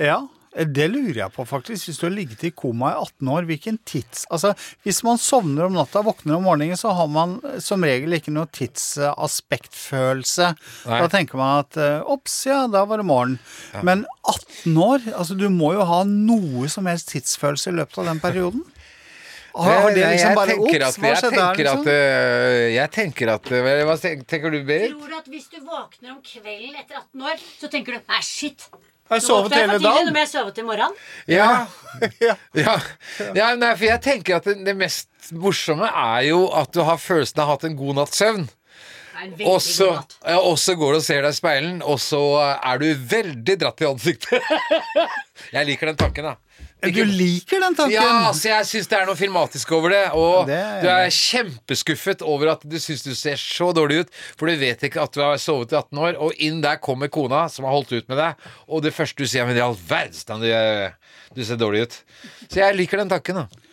Ja. 0.00 0.20
Det 0.54 0.84
lurer 0.86 1.16
jeg 1.18 1.32
på, 1.34 1.42
faktisk. 1.50 1.88
Hvis 1.88 1.98
du 1.98 2.04
har 2.06 2.12
ligget 2.14 2.44
i 2.46 2.50
koma 2.54 2.92
i 2.92 2.98
18 3.00 3.28
år, 3.34 3.42
hvilken 3.48 3.78
tids... 3.90 4.22
Altså, 4.30 4.52
hvis 4.86 5.00
man 5.02 5.18
sovner 5.18 5.66
om 5.66 5.74
natta, 5.74 5.98
våkner 6.06 6.36
om 6.36 6.44
morgenen, 6.46 6.76
så 6.78 6.92
har 6.94 7.08
man 7.10 7.40
eh, 7.42 7.56
som 7.64 7.82
regel 7.82 8.14
ikke 8.14 8.30
noe 8.34 8.46
tidsaspektfølelse. 8.54 10.52
Nei. 10.86 11.00
Da 11.02 11.08
tenker 11.10 11.40
man 11.40 11.64
at 11.64 11.76
eh, 11.80 12.00
ops, 12.14 12.36
ja, 12.46 12.60
da 12.70 12.84
var 12.86 13.02
det 13.02 13.06
morgen. 13.08 13.34
Men 13.82 14.04
18 14.30 14.78
år? 14.78 15.00
Altså, 15.14 15.34
du 15.38 15.48
må 15.50 15.72
jo 15.74 15.82
ha 15.90 16.04
noe 16.06 16.68
som 16.72 16.86
helst 16.90 17.10
tidsfølelse 17.14 17.72
i 17.72 17.78
løpet 17.80 17.98
av 18.04 18.12
den 18.12 18.22
perioden. 18.22 18.62
Har, 19.54 19.84
det 19.94 20.02
liksom 20.02 20.32
jeg 20.32 20.34
bare 20.34 20.50
tenker 20.50 20.82
at- 20.82 20.96
jeg 20.98 21.30
tenker 21.30 21.60
liksom? 21.62 21.84
at, 21.84 21.86
øh, 21.86 22.72
Jeg 22.74 22.90
tenker 22.90 23.30
at 23.36 23.44
øh, 23.54 23.84
Hva 23.86 23.94
tenker, 24.02 24.24
tenker 24.32 24.50
du, 24.50 24.56
Berit? 24.66 24.90
Tror 24.96 25.12
du 25.12 25.14
at 25.20 25.28
hvis 25.30 25.46
du 25.52 25.60
våkner 25.62 26.10
om 26.10 26.18
kvelden 26.26 26.74
etter 26.80 26.98
18 26.98 27.22
år, 27.22 27.44
så 27.60 27.70
tenker 27.70 27.94
du 27.94 28.00
nei, 28.10 28.18
shit. 28.26 28.66
Har 29.10 29.20
jeg 29.20 29.26
sovet 29.26 29.52
hele 29.52 29.78
dagen? 29.78 30.08
Nå 30.08 30.12
må 30.14 30.22
jeg 30.22 30.30
sove 30.32 30.52
til 30.56 30.66
morgenen. 30.68 30.96
Ja. 31.36 31.66
Ja. 32.20 32.34
ja. 32.58 32.74
ja 33.36 33.48
nei, 33.58 33.70
for 33.76 33.86
jeg 33.86 34.00
tenker 34.02 34.38
at 34.40 34.48
det, 34.48 34.56
det 34.66 34.74
mest 34.78 35.32
morsomme 35.36 35.86
er 35.88 36.24
jo 36.30 36.46
at 36.56 36.72
du 36.74 36.82
har 36.84 37.00
følelsen 37.00 37.40
av 37.40 37.44
å 37.44 37.50
ha 37.52 37.56
hatt 37.56 37.66
en 37.68 37.76
god 37.78 38.00
natts 38.00 38.20
søvn. 38.22 38.46
Og 39.46 39.60
så, 39.62 39.86
ja, 40.26 40.40
og 40.40 40.56
så 40.60 40.74
går 40.76 40.96
du 40.96 40.98
og 40.98 41.04
ser 41.06 41.22
deg 41.22 41.32
i 41.32 41.36
speilen, 41.36 41.76
og 41.86 42.00
så 42.02 42.20
er 42.56 42.80
du 42.82 42.88
veldig 43.14 43.54
dratt 43.60 43.84
i 43.84 43.86
ansiktet. 43.88 44.42
jeg 45.54 45.68
liker 45.70 45.92
den 45.92 46.00
tanken, 46.00 46.32
da. 46.32 46.53
Du 46.84 47.00
liker 47.08 47.62
den 47.62 47.74
tanken? 47.76 47.94
Ja, 47.94 48.26
altså 48.28 48.50
jeg 48.50 48.66
syns 48.68 48.88
det 48.90 48.98
er 48.98 49.06
noe 49.08 49.16
filmatisk 49.16 49.70
over 49.72 49.94
det. 49.94 50.02
Og 50.12 50.48
Det 50.50 50.58
er 50.58 50.82
du 50.84 50.88
er 50.92 51.12
kjempeskuffet 51.16 52.24
over 52.26 52.52
at 52.52 52.66
du 52.68 52.76
syns 52.82 53.04
du 53.06 53.14
ser 53.16 53.40
så 53.40 53.70
dårlig 53.76 54.02
ut, 54.04 54.12
for 54.36 54.50
du 54.50 54.58
vet 54.60 54.84
ikke 54.84 55.00
at 55.00 55.16
du 55.16 55.22
har 55.24 55.40
sovet 55.40 55.72
i 55.72 55.78
18 55.80 56.02
år, 56.04 56.18
og 56.20 56.36
inn 56.44 56.60
der 56.64 56.80
kommer 56.84 57.08
kona 57.08 57.46
som 57.48 57.64
har 57.64 57.72
holdt 57.76 57.94
ut 57.94 58.08
med 58.12 58.20
deg, 58.20 58.48
og 58.68 58.84
det 58.84 58.92
første 58.96 59.24
du 59.24 59.30
sier, 59.30 59.48
men 59.48 59.56
i 59.56 59.64
all 59.64 59.78
verden, 59.88 60.44
du, 60.44 60.50
du 61.38 61.44
ser 61.46 61.60
dårlig 61.60 61.86
ut. 61.86 62.00
Så 62.50 62.60
jeg 62.60 62.76
liker 62.76 63.00
den 63.00 63.12
tanken, 63.14 63.44
da. 63.44 63.64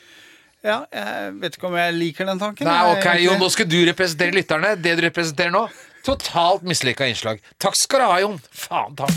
Ja, 0.62 0.84
jeg 0.94 1.32
vet 1.42 1.56
ikke 1.58 1.72
om 1.72 1.76
jeg 1.80 1.94
liker 1.98 2.28
den 2.30 2.40
tanken. 2.42 2.70
Nei, 2.70 2.80
ok, 2.94 3.08
Jo, 3.18 3.32
Jon, 3.32 3.42
nå 3.42 3.50
skal 3.50 3.66
du 3.68 3.80
representere 3.90 4.36
lytterne. 4.36 4.76
Det 4.78 4.94
du 5.00 5.04
representerer 5.08 5.52
nå, 5.56 5.66
totalt 6.06 6.64
mislykka 6.70 7.10
innslag. 7.10 7.42
Takk 7.62 7.76
skal 7.82 8.06
du 8.06 8.10
ha, 8.12 8.22
Jon. 8.22 8.40
Faen 8.54 8.96
ta. 9.02 9.10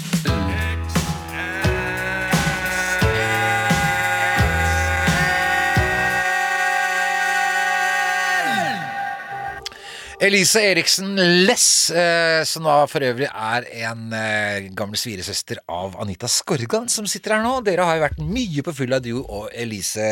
Elise 10.23 10.61
Eriksen 10.63 11.17
Less, 11.47 11.91
eh, 11.91 12.45
som 12.47 12.65
da 12.69 12.85
for 12.87 13.03
øvrig 13.03 13.27
er 13.27 13.67
en 13.89 14.13
eh, 14.15 14.69
gammel 14.77 14.99
sviresøster 14.99 15.59
av 15.71 15.97
Anita 16.01 16.29
Skorgan, 16.31 16.87
som 16.93 17.09
sitter 17.11 17.35
her 17.35 17.43
nå. 17.45 17.57
Dere 17.67 17.87
har 17.89 17.99
jo 17.99 18.05
vært 18.05 18.23
mye 18.23 18.65
på 18.65 18.75
fylla, 18.79 19.01
du 19.03 19.17
og 19.25 19.49
Elise. 19.51 20.07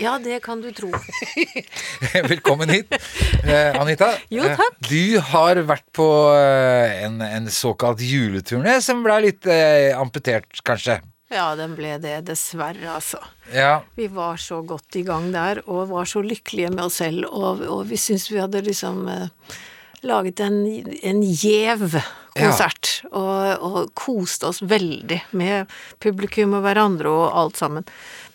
Ja, 0.00 0.18
det 0.22 0.42
kan 0.44 0.60
du 0.60 0.68
tro. 0.76 0.92
Velkommen 2.32 2.70
hit, 2.74 2.92
eh, 3.46 3.72
Anita. 3.80 4.12
Jo, 4.32 4.44
takk. 4.60 4.76
Du 4.90 5.18
har 5.32 5.62
vært 5.66 5.88
på 5.96 6.08
en, 6.36 7.22
en 7.24 7.50
såkalt 7.52 8.04
juleturné 8.04 8.76
som 8.84 9.00
ble 9.06 9.22
litt 9.30 9.48
amputert, 9.96 10.52
kanskje. 10.66 11.00
Ja, 11.32 11.48
den 11.58 11.74
ble 11.74 11.96
det, 11.98 12.20
dessverre, 12.28 12.86
altså. 12.94 13.18
Ja. 13.50 13.80
Vi 13.98 14.06
var 14.14 14.38
så 14.38 14.60
godt 14.66 14.94
i 14.98 15.02
gang 15.06 15.32
der, 15.34 15.58
og 15.66 15.88
var 15.90 16.06
så 16.06 16.22
lykkelige 16.22 16.70
med 16.74 16.84
oss 16.86 17.00
selv, 17.02 17.26
og, 17.32 17.64
og 17.66 17.82
vi 17.90 17.98
syntes 17.98 18.28
vi 18.30 18.38
hadde 18.38 18.62
liksom 18.62 19.00
eh, 19.10 19.56
laget 20.06 20.42
en, 20.46 20.60
en 21.02 21.24
gjev 21.26 21.98
konsert, 22.36 23.00
og, 23.10 23.64
og 23.64 23.78
koste 23.98 24.52
oss 24.52 24.62
veldig 24.62 25.18
med 25.34 25.72
publikum 26.02 26.54
og 26.60 26.62
hverandre 26.66 27.10
og 27.10 27.26
alt 27.42 27.58
sammen. 27.58 27.88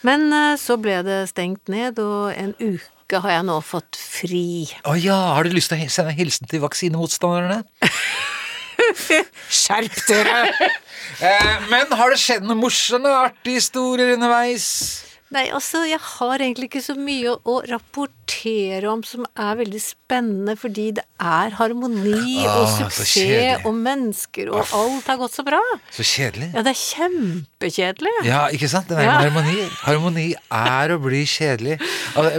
Men 0.04 0.28
eh, 0.36 0.58
så 0.60 0.76
ble 0.82 1.00
det 1.08 1.24
stengt 1.32 1.72
ned, 1.72 2.02
og 2.04 2.36
en 2.36 2.52
uke 2.60 3.24
har 3.24 3.38
jeg 3.38 3.48
nå 3.48 3.58
fått 3.64 3.96
fri. 3.96 4.68
Å 4.84 5.00
ja, 5.00 5.16
har 5.38 5.48
du 5.48 5.56
lyst 5.56 5.72
til 5.72 5.88
å 5.88 5.96
sende 5.96 6.18
hilsen 6.20 6.52
til 6.52 6.64
vaksinemotstanderne? 6.68 7.64
Skjerp 9.50 10.02
dere! 10.10 10.40
Eh, 11.22 11.66
men 11.70 11.92
har 11.98 12.14
det 12.14 12.18
skjedd 12.18 12.46
noen 12.48 12.62
morsomme, 12.62 13.10
artige 13.12 13.60
historier 13.60 14.14
underveis? 14.16 14.66
Nei, 15.34 15.44
altså, 15.54 15.84
jeg 15.86 16.00
har 16.02 16.42
egentlig 16.42 16.70
ikke 16.70 16.82
så 16.82 16.96
mye 16.98 17.34
å, 17.34 17.36
å 17.46 17.56
rapportere 17.68 18.21
om 18.90 19.04
som 19.06 19.26
er 19.38 19.56
veldig 19.60 19.80
spennende, 19.82 20.56
fordi 20.58 20.92
det 20.98 21.04
er 21.22 21.54
harmoni 21.58 22.42
og 22.46 22.66
Ah, 22.66 22.66
så 22.68 22.90
suksess 22.90 23.66
og 23.66 23.74
mennesker, 23.76 24.50
og 24.52 24.66
alt 24.74 25.06
har 25.08 25.18
gått 25.22 25.36
så 25.36 25.44
bra. 25.46 25.60
Så 25.94 26.04
kjedelig. 26.04 26.50
Ja, 26.54 26.64
det 26.66 26.74
er 26.74 26.80
kjempekjedelig. 26.82 28.14
Ja, 28.26 28.48
ikke 28.50 28.70
sant? 28.70 28.88
Den 28.90 28.98
er 29.00 29.04
Ja. 29.04 29.20
harmoni. 29.22 29.70
Harmoni 29.86 30.36
er 30.52 30.90
å 30.96 31.00
bli 31.02 31.24
kjedelig. 31.26 31.80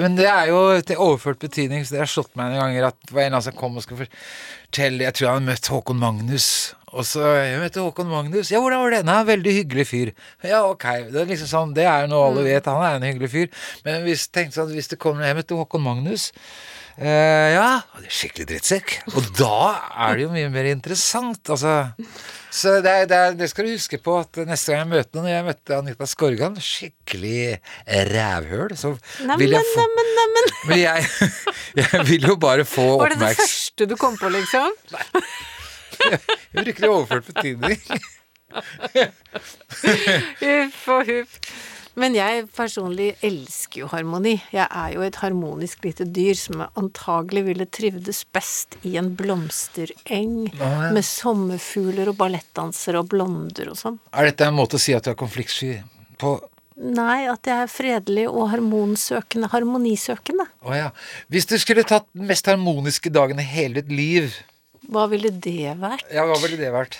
Men 0.01 0.17
det 0.17 0.27
er 0.27 0.47
jo 0.49 0.81
til 0.83 0.97
overført 0.97 1.39
betydning, 1.39 1.85
så 1.85 1.91
det 1.91 1.99
har 2.01 2.07
slått 2.07 2.35
meg 2.37 2.51
noen 2.53 2.61
ganger 2.61 2.87
at 2.89 2.97
det 3.07 3.13
var 3.15 3.23
en 3.23 3.41
som 3.43 3.53
kom 3.53 3.77
og 3.77 3.83
skulle 3.83 4.07
fortelle 4.09 5.01
Jeg 5.05 5.15
tror 5.15 5.29
han 5.29 5.47
hadde 5.47 5.53
møtt 5.55 5.69
Håkon 5.69 5.99
Magnus. 5.99 6.75
Og 6.93 7.07
så 7.09 7.25
jeg 7.39 7.61
møtte 7.63 7.81
Håkon 7.81 8.11
Magnus. 8.11 8.51
Ja, 8.53 8.61
hvordan 8.61 8.83
var 8.83 8.93
det? 8.93 9.01
Nei, 9.09 9.21
veldig 9.31 9.55
hyggelig 9.63 9.87
fyr. 9.89 10.13
Ja, 10.45 10.61
ok. 10.69 10.85
Det 11.09 11.23
er 11.23 11.31
liksom 11.31 11.49
sånn, 11.49 11.73
det 11.77 11.87
er 11.89 12.05
jo 12.05 12.13
noe 12.13 12.29
alle 12.29 12.45
vet. 12.45 12.69
Han 12.69 12.85
er 12.85 12.99
en 12.99 13.09
hyggelig 13.09 13.33
fyr. 13.33 13.65
Men 13.87 14.05
hvis, 14.05 14.27
tenkte 14.29 14.61
sånn, 14.61 14.75
hvis 14.77 14.93
det 14.93 15.01
kommer 15.01 15.25
Jeg 15.29 15.41
møtte 15.41 15.57
Håkon 15.57 15.85
Magnus. 15.85 16.29
Eh, 17.01 17.55
ja, 17.55 17.81
det 17.97 18.11
er 18.11 18.13
skikkelig 18.13 18.47
drittsekk. 18.51 18.93
Og 19.17 19.31
da 19.39 19.57
er 20.05 20.19
det 20.19 20.27
jo 20.27 20.33
mye 20.35 20.51
mer 20.53 20.69
interessant. 20.69 21.41
Altså, 21.55 21.79
så 22.53 22.75
det, 22.85 22.93
er, 22.93 23.07
det, 23.09 23.21
er, 23.21 23.39
det 23.41 23.49
skal 23.49 23.65
du 23.65 23.73
huske 23.73 23.97
på 24.03 24.19
at 24.21 24.43
neste 24.45 24.75
gang 24.75 24.83
jeg 24.85 24.91
møter 24.91 25.17
noen 25.17 25.31
jeg 25.31 25.47
møtte 25.47 25.79
Anita 25.79 26.09
Skorgan, 26.11 26.59
skikkelig 26.61 27.57
rævhøl, 28.13 28.77
så 28.77 28.93
vil 29.41 29.57
jeg 29.57 29.71
få 29.73 29.87
neimen, 29.87 30.13
neimen. 30.19 30.53
Men 30.69 30.83
jeg, 30.83 31.09
jeg 31.81 32.05
vil 32.13 32.29
jo 32.35 32.37
bare 32.37 32.69
få 32.69 32.85
oppmerksomhet. 32.99 33.17
Var 33.17 33.17
det 33.17 33.25
det 33.25 33.41
første 33.41 33.89
du 33.89 33.97
kom 34.05 34.21
på, 34.21 34.29
liksom? 34.37 34.77
Bruker 36.57 36.89
overført 36.89 37.31
betydning. 37.33 37.79
Huff 40.43 40.89
og 40.93 41.07
huff. 41.09 41.39
Men 42.01 42.15
jeg 42.17 42.47
personlig 42.57 43.11
elsker 43.25 43.83
jo 43.83 43.89
harmoni. 43.93 44.39
Jeg 44.55 44.65
er 44.65 44.95
jo 44.95 45.03
et 45.05 45.19
harmonisk 45.21 45.83
lite 45.85 46.07
dyr 46.09 46.37
som 46.41 46.63
antagelig 46.65 47.43
ville 47.51 47.67
trivdes 47.69 48.23
best 48.33 48.79
i 48.89 48.95
en 49.01 49.11
blomstereng 49.17 50.47
ja. 50.49 50.71
med 50.95 51.05
sommerfugler 51.05 52.09
og 52.13 52.17
ballettdansere 52.23 53.03
og 53.03 53.11
blonder 53.13 53.75
og 53.75 53.77
sånn. 53.81 54.01
Er 54.17 54.31
dette 54.31 54.49
en 54.49 54.57
måte 54.57 54.81
å 54.81 54.83
si 54.83 54.97
at 54.97 55.05
du 55.05 55.13
er 55.13 55.21
konfliktsky 55.21 55.75
på? 56.21 56.39
Nei, 56.83 57.27
at 57.29 57.45
jeg 57.47 57.61
er 57.67 57.69
fredelig 57.69 58.25
og 58.31 58.49
harmonsøkende, 58.55 59.51
harmonisøkende. 59.53 60.49
Å 60.65 60.79
ja. 60.79 60.89
Hvis 61.29 61.47
du 61.51 61.59
skulle 61.61 61.85
tatt 61.87 62.09
den 62.17 62.25
mest 62.31 62.49
harmoniske 62.49 63.13
dagen 63.13 63.43
i 63.43 63.45
hele 63.45 63.83
ditt 63.83 63.93
liv, 63.93 64.41
Hva 64.91 65.07
ville 65.11 65.31
det 65.31 65.77
vært? 65.79 66.05
ja, 66.13 66.25
hva 66.27 66.39
ville 66.43 66.57
det 66.59 66.73
vært? 66.75 66.99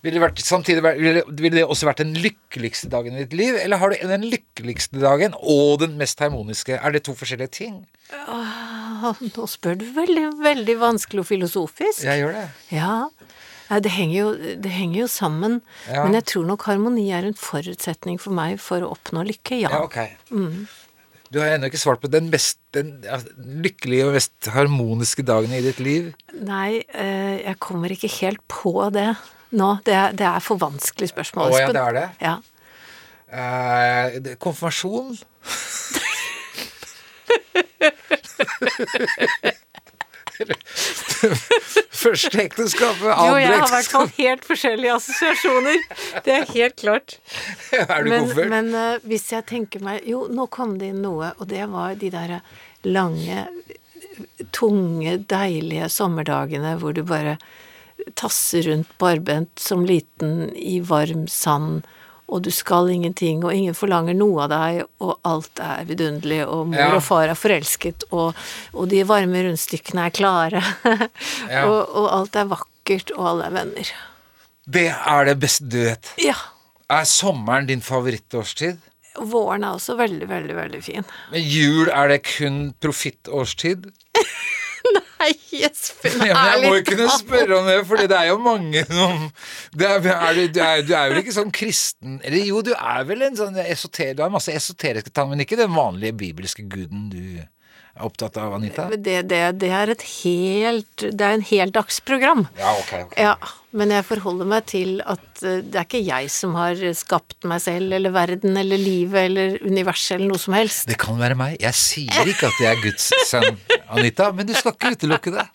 Ville 0.00 0.14
det, 0.14 0.22
vært, 0.22 0.38
samtidig 0.46 0.82
ville, 0.84 1.12
det- 1.26 1.40
ville 1.42 1.56
det 1.58 1.64
også 1.66 1.88
vært 1.88 1.96
den 2.04 2.14
lykkeligste 2.14 2.86
dagen 2.88 3.16
i 3.16 3.24
ditt 3.24 3.32
liv? 3.34 3.56
Eller 3.58 3.78
har 3.78 3.90
du 3.90 3.96
den 4.06 4.28
lykkeligste 4.30 5.00
dagen 5.02 5.34
og 5.42 5.80
den 5.80 5.96
mest 5.98 6.20
harmoniske? 6.22 6.78
Er 6.78 6.92
det 6.94 7.02
to 7.08 7.14
forskjellige 7.18 7.50
ting? 7.50 7.80
Ah, 8.14 9.14
Nå 9.20 9.46
spør 9.50 9.74
du 9.78 9.84
veldig, 9.96 10.38
veldig 10.38 10.76
vanskelig 10.78 11.18
og 11.24 11.26
filosofisk. 11.26 12.04
Jeg 12.06 12.22
gjør 12.22 12.32
det. 12.38 12.46
Ja. 12.70 13.08
Det 13.68 13.90
henger, 13.90 14.14
jo, 14.16 14.28
det 14.62 14.70
henger 14.70 15.00
jo 15.02 15.06
sammen. 15.12 15.58
Ja. 15.90 16.04
Men 16.04 16.14
jeg 16.14 16.24
tror 16.30 16.46
nok 16.46 16.62
harmoni 16.70 17.10
er 17.12 17.26
en 17.28 17.34
forutsetning 17.34 18.18
for 18.22 18.30
meg 18.32 18.60
for 18.62 18.80
å 18.80 18.94
oppnå 18.94 19.26
lykke, 19.28 19.58
ja. 19.60 19.68
Ja, 19.68 19.82
ok. 19.82 19.98
Du 21.32 21.40
har 21.42 21.52
ennå 21.52 21.68
ikke 21.68 21.80
svart 21.80 22.00
på 22.00 22.08
den, 22.10 22.30
best, 22.32 22.58
den 22.76 22.94
lykkelige 23.36 24.06
og 24.08 24.14
mest 24.16 24.48
harmoniske 24.54 25.22
dagen 25.28 25.52
i 25.52 25.60
ditt 25.64 25.80
liv. 25.82 26.12
Nei, 26.32 26.80
eh, 26.88 27.44
jeg 27.44 27.58
kommer 27.60 27.92
ikke 27.92 28.10
helt 28.20 28.40
på 28.48 28.72
det 28.94 29.10
nå. 29.52 29.74
Det 29.84 29.94
er, 29.94 30.16
det 30.16 30.26
er 30.28 30.40
for 30.44 30.60
vanskelig 30.60 31.10
spørsmål. 31.12 31.52
Å 31.52 31.60
ja, 31.60 31.68
det 31.74 31.82
er 31.84 31.92
det? 31.98 32.08
Ja. 32.24 32.36
Eh, 33.28 34.36
konfirmasjon? 34.40 35.18
Første 41.98 42.42
ekteskapet, 42.44 43.06
Jo, 43.08 43.14
andre 43.14 43.40
jeg 43.42 43.50
har 43.50 43.64
i 43.66 43.72
hvert 43.72 43.92
fall 43.92 44.10
helt 44.18 44.44
forskjellige 44.46 44.94
assosiasjoner. 44.94 45.84
Det 46.26 46.34
er 46.36 46.46
helt 46.54 46.76
klart. 46.78 47.18
Er 47.80 48.04
du 48.04 48.10
men, 48.12 48.28
koffert? 48.28 48.50
men 48.52 48.70
uh, 48.74 49.06
hvis 49.08 49.28
jeg 49.32 49.46
tenker 49.50 49.82
meg 49.84 50.06
Jo, 50.08 50.26
nå 50.30 50.46
kom 50.54 50.76
det 50.78 50.92
inn 50.92 51.02
noe, 51.02 51.32
og 51.38 51.50
det 51.50 51.64
var 51.72 51.98
de 51.98 52.12
der 52.14 52.38
lange, 52.86 53.46
tunge, 54.54 55.16
deilige 55.30 55.88
sommerdagene 55.92 56.76
hvor 56.78 56.94
du 56.94 57.02
bare 57.06 57.38
tasser 58.18 58.68
rundt 58.70 58.90
barbent 58.98 59.58
som 59.58 59.84
liten 59.86 60.52
i 60.54 60.78
varm 60.86 61.26
sand, 61.30 61.86
og 62.28 62.42
du 62.44 62.50
skal 62.52 62.90
ingenting, 62.92 63.40
og 63.44 63.54
ingen 63.56 63.74
forlanger 63.74 64.14
noe 64.18 64.42
av 64.44 64.50
deg, 64.52 64.82
og 65.00 65.14
alt 65.28 65.62
er 65.64 65.86
vidunderlig, 65.88 66.42
og 66.46 66.66
mor 66.74 66.78
Ja. 66.82 66.90
og 66.98 67.02
far 67.06 67.28
er 67.32 67.38
forelsket, 67.38 68.04
og, 68.12 68.36
og 68.74 68.88
de 68.92 69.00
varme 69.08 69.42
rundstykkene 69.46 70.04
er 70.06 70.14
klare, 70.18 70.62
Ja. 71.48 71.64
og, 71.64 71.88
og 71.96 72.10
alt 72.20 72.36
er 72.36 72.50
vakkert, 72.52 73.14
og 73.16 73.30
alle 73.32 73.48
er 73.48 73.56
venner. 73.56 73.92
Det 74.68 74.86
er 74.92 75.24
det 75.30 75.38
beste 75.40 75.64
du 75.72 75.78
vet. 75.86 76.12
Ja. 76.20 76.36
Er 76.92 77.04
sommeren 77.08 77.66
din 77.68 77.80
favorittårstid? 77.84 78.76
Våren 79.18 79.64
er 79.64 79.74
også 79.74 79.96
veldig, 79.98 80.28
veldig, 80.30 80.54
veldig 80.54 80.82
fin. 80.84 81.04
Men 81.32 81.42
jul, 81.42 81.88
er 81.90 82.12
det 82.12 82.20
kun 82.28 82.68
profittårstid? 82.84 83.88
Nei, 85.18 85.30
Espen, 85.66 86.22
Ja, 86.28 86.34
men 86.36 86.50
jeg 86.52 86.62
må 86.62 86.72
jo 86.78 86.84
kunne 86.86 87.08
spørre 87.10 87.58
om 87.58 87.68
det, 87.68 87.76
Fordi 87.88 88.06
det 88.10 88.18
er 88.20 88.30
jo 88.30 88.38
mange 88.42 88.84
som 88.86 89.28
det 89.74 89.88
er, 89.88 90.08
er, 90.14 90.40
du, 90.46 90.60
er, 90.62 90.82
du 90.86 90.92
er 90.94 91.12
vel 91.12 91.22
ikke 91.24 91.34
sånn 91.34 91.52
kristen 91.54 92.18
Eller 92.22 92.46
jo, 92.46 92.62
du 92.66 92.72
er 92.76 93.06
vel 93.08 93.26
en 93.26 93.38
sånn 93.38 93.58
esoter, 93.64 94.14
Du 94.14 94.22
har 94.24 94.32
masse 94.34 94.54
esoteriske 94.54 95.10
tanker, 95.10 95.34
men 95.34 95.44
ikke 95.44 95.58
den 95.60 95.74
vanlige 95.74 96.16
bibelske 96.22 96.66
guden 96.70 97.08
du 97.12 97.22
er 97.98 98.04
opptatt 98.06 98.38
av, 98.38 98.54
Anita? 98.54 98.86
Det, 98.94 99.24
det, 99.26 99.40
det 99.58 99.70
er 99.74 99.90
et 99.94 100.04
helt 100.22 101.02
Det 101.02 101.24
er 101.24 101.34
en 101.34 101.46
heldagsprogram. 101.48 102.46
Ja, 102.60 102.74
ok, 102.78 102.92
ok. 103.08 103.16
Ja, 103.18 103.34
men 103.76 103.90
jeg 103.92 104.04
forholder 104.08 104.48
meg 104.48 104.64
til 104.70 105.02
at 105.04 105.42
eh, 105.44 105.60
det 105.60 105.76
er 105.76 105.84
ikke 105.84 106.00
jeg 106.00 106.30
som 106.32 106.54
har 106.56 106.78
skapt 106.96 107.44
meg 107.48 107.60
selv 107.60 107.92
eller 107.98 108.14
verden 108.14 108.56
eller 108.56 108.80
livet 108.80 109.28
eller 109.28 109.58
universet 109.60 110.16
eller 110.16 110.32
noe 110.32 110.40
som 110.40 110.56
helst. 110.56 110.86
Det 110.88 110.96
kan 111.00 111.18
være 111.20 111.36
meg. 111.36 111.58
Jeg 111.60 111.76
sier 111.76 112.30
ikke 112.32 112.48
at 112.48 112.62
jeg 112.64 112.70
er 112.70 112.80
Guds 112.86 113.10
sønn, 113.28 113.58
Anita, 113.92 114.30
men 114.32 114.48
du 114.48 114.54
skal 114.56 114.72
ikke 114.72 114.94
utelukke 114.96 115.34
det. 115.36 115.46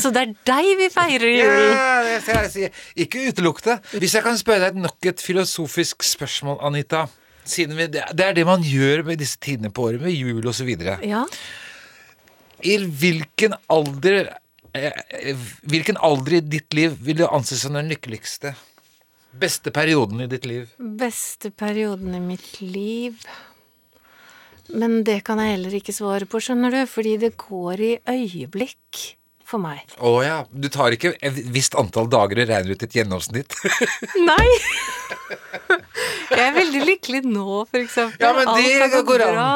Så 0.00 0.12
det 0.14 0.22
er 0.24 0.34
deg 0.48 0.70
vi 0.80 0.88
feirer 0.92 1.28
julen. 1.28 1.74
Ja, 1.76 1.90
det 2.08 2.18
skal 2.24 2.40
jeg 2.46 2.52
si. 2.54 2.68
Ikke 3.04 3.26
utelukke 3.28 3.66
det. 3.68 3.78
Hvis 4.00 4.16
jeg 4.16 4.24
kan 4.24 4.40
spørre 4.40 4.70
deg 4.70 4.80
nok 4.80 5.12
et 5.12 5.20
filosofisk 5.24 6.06
spørsmål, 6.08 6.62
Anita. 6.70 7.04
Siden 7.44 7.74
vi, 7.76 7.88
det 7.90 8.22
er 8.22 8.36
det 8.36 8.46
man 8.46 8.62
gjør 8.62 9.02
med 9.08 9.18
disse 9.18 9.40
tidene 9.42 9.72
på 9.74 9.88
året, 9.90 10.00
med 10.00 10.14
jul 10.14 10.46
osv. 10.46 10.70
Ja. 11.02 11.24
I 12.62 12.76
hvilken 12.78 13.56
alder 13.72 14.30
Hvilken 14.72 15.98
alder 16.00 16.38
i 16.38 16.40
ditt 16.40 16.72
liv 16.76 16.94
vil 17.04 17.18
du 17.20 17.26
anses 17.28 17.60
som 17.66 17.74
den 17.76 17.90
lykkeligste? 17.92 18.54
Beste 19.32 19.72
perioden 19.72 20.20
i 20.24 20.28
ditt 20.28 20.46
liv? 20.48 20.68
Beste 20.78 21.50
perioden 21.56 22.14
i 22.16 22.20
mitt 22.20 22.58
liv 22.60 23.20
Men 24.72 25.02
det 25.04 25.22
kan 25.26 25.40
jeg 25.40 25.54
heller 25.56 25.74
ikke 25.78 25.92
svare 25.96 26.28
på, 26.28 26.40
skjønner 26.40 26.72
du, 26.72 26.82
fordi 26.88 27.16
det 27.20 27.32
går 27.40 27.80
i 27.84 27.92
øyeblikk 28.08 29.00
for 29.52 29.60
meg. 29.60 29.82
Å 30.00 30.12
ja. 30.24 30.36
Du 30.48 30.68
tar 30.72 30.94
ikke 30.96 31.10
et 31.20 31.40
visst 31.52 31.74
antall 31.76 32.06
dager 32.08 32.40
og 32.40 32.48
regner 32.48 32.72
ut 32.72 32.84
et 32.86 32.94
gjennomsnitt? 32.96 33.52
Nei! 34.30 34.48
Jeg 36.32 36.40
er 36.46 36.54
veldig 36.56 36.84
lykkelig 36.88 37.20
nå, 37.28 37.58
for 37.68 37.80
eksempel. 37.82 38.22
Ja, 38.24 38.30
men 38.38 38.48
det 38.48 38.62
Alt 38.62 38.80
har 38.86 38.92
gått 38.94 39.08
går 39.10 39.24
bra, 39.34 39.50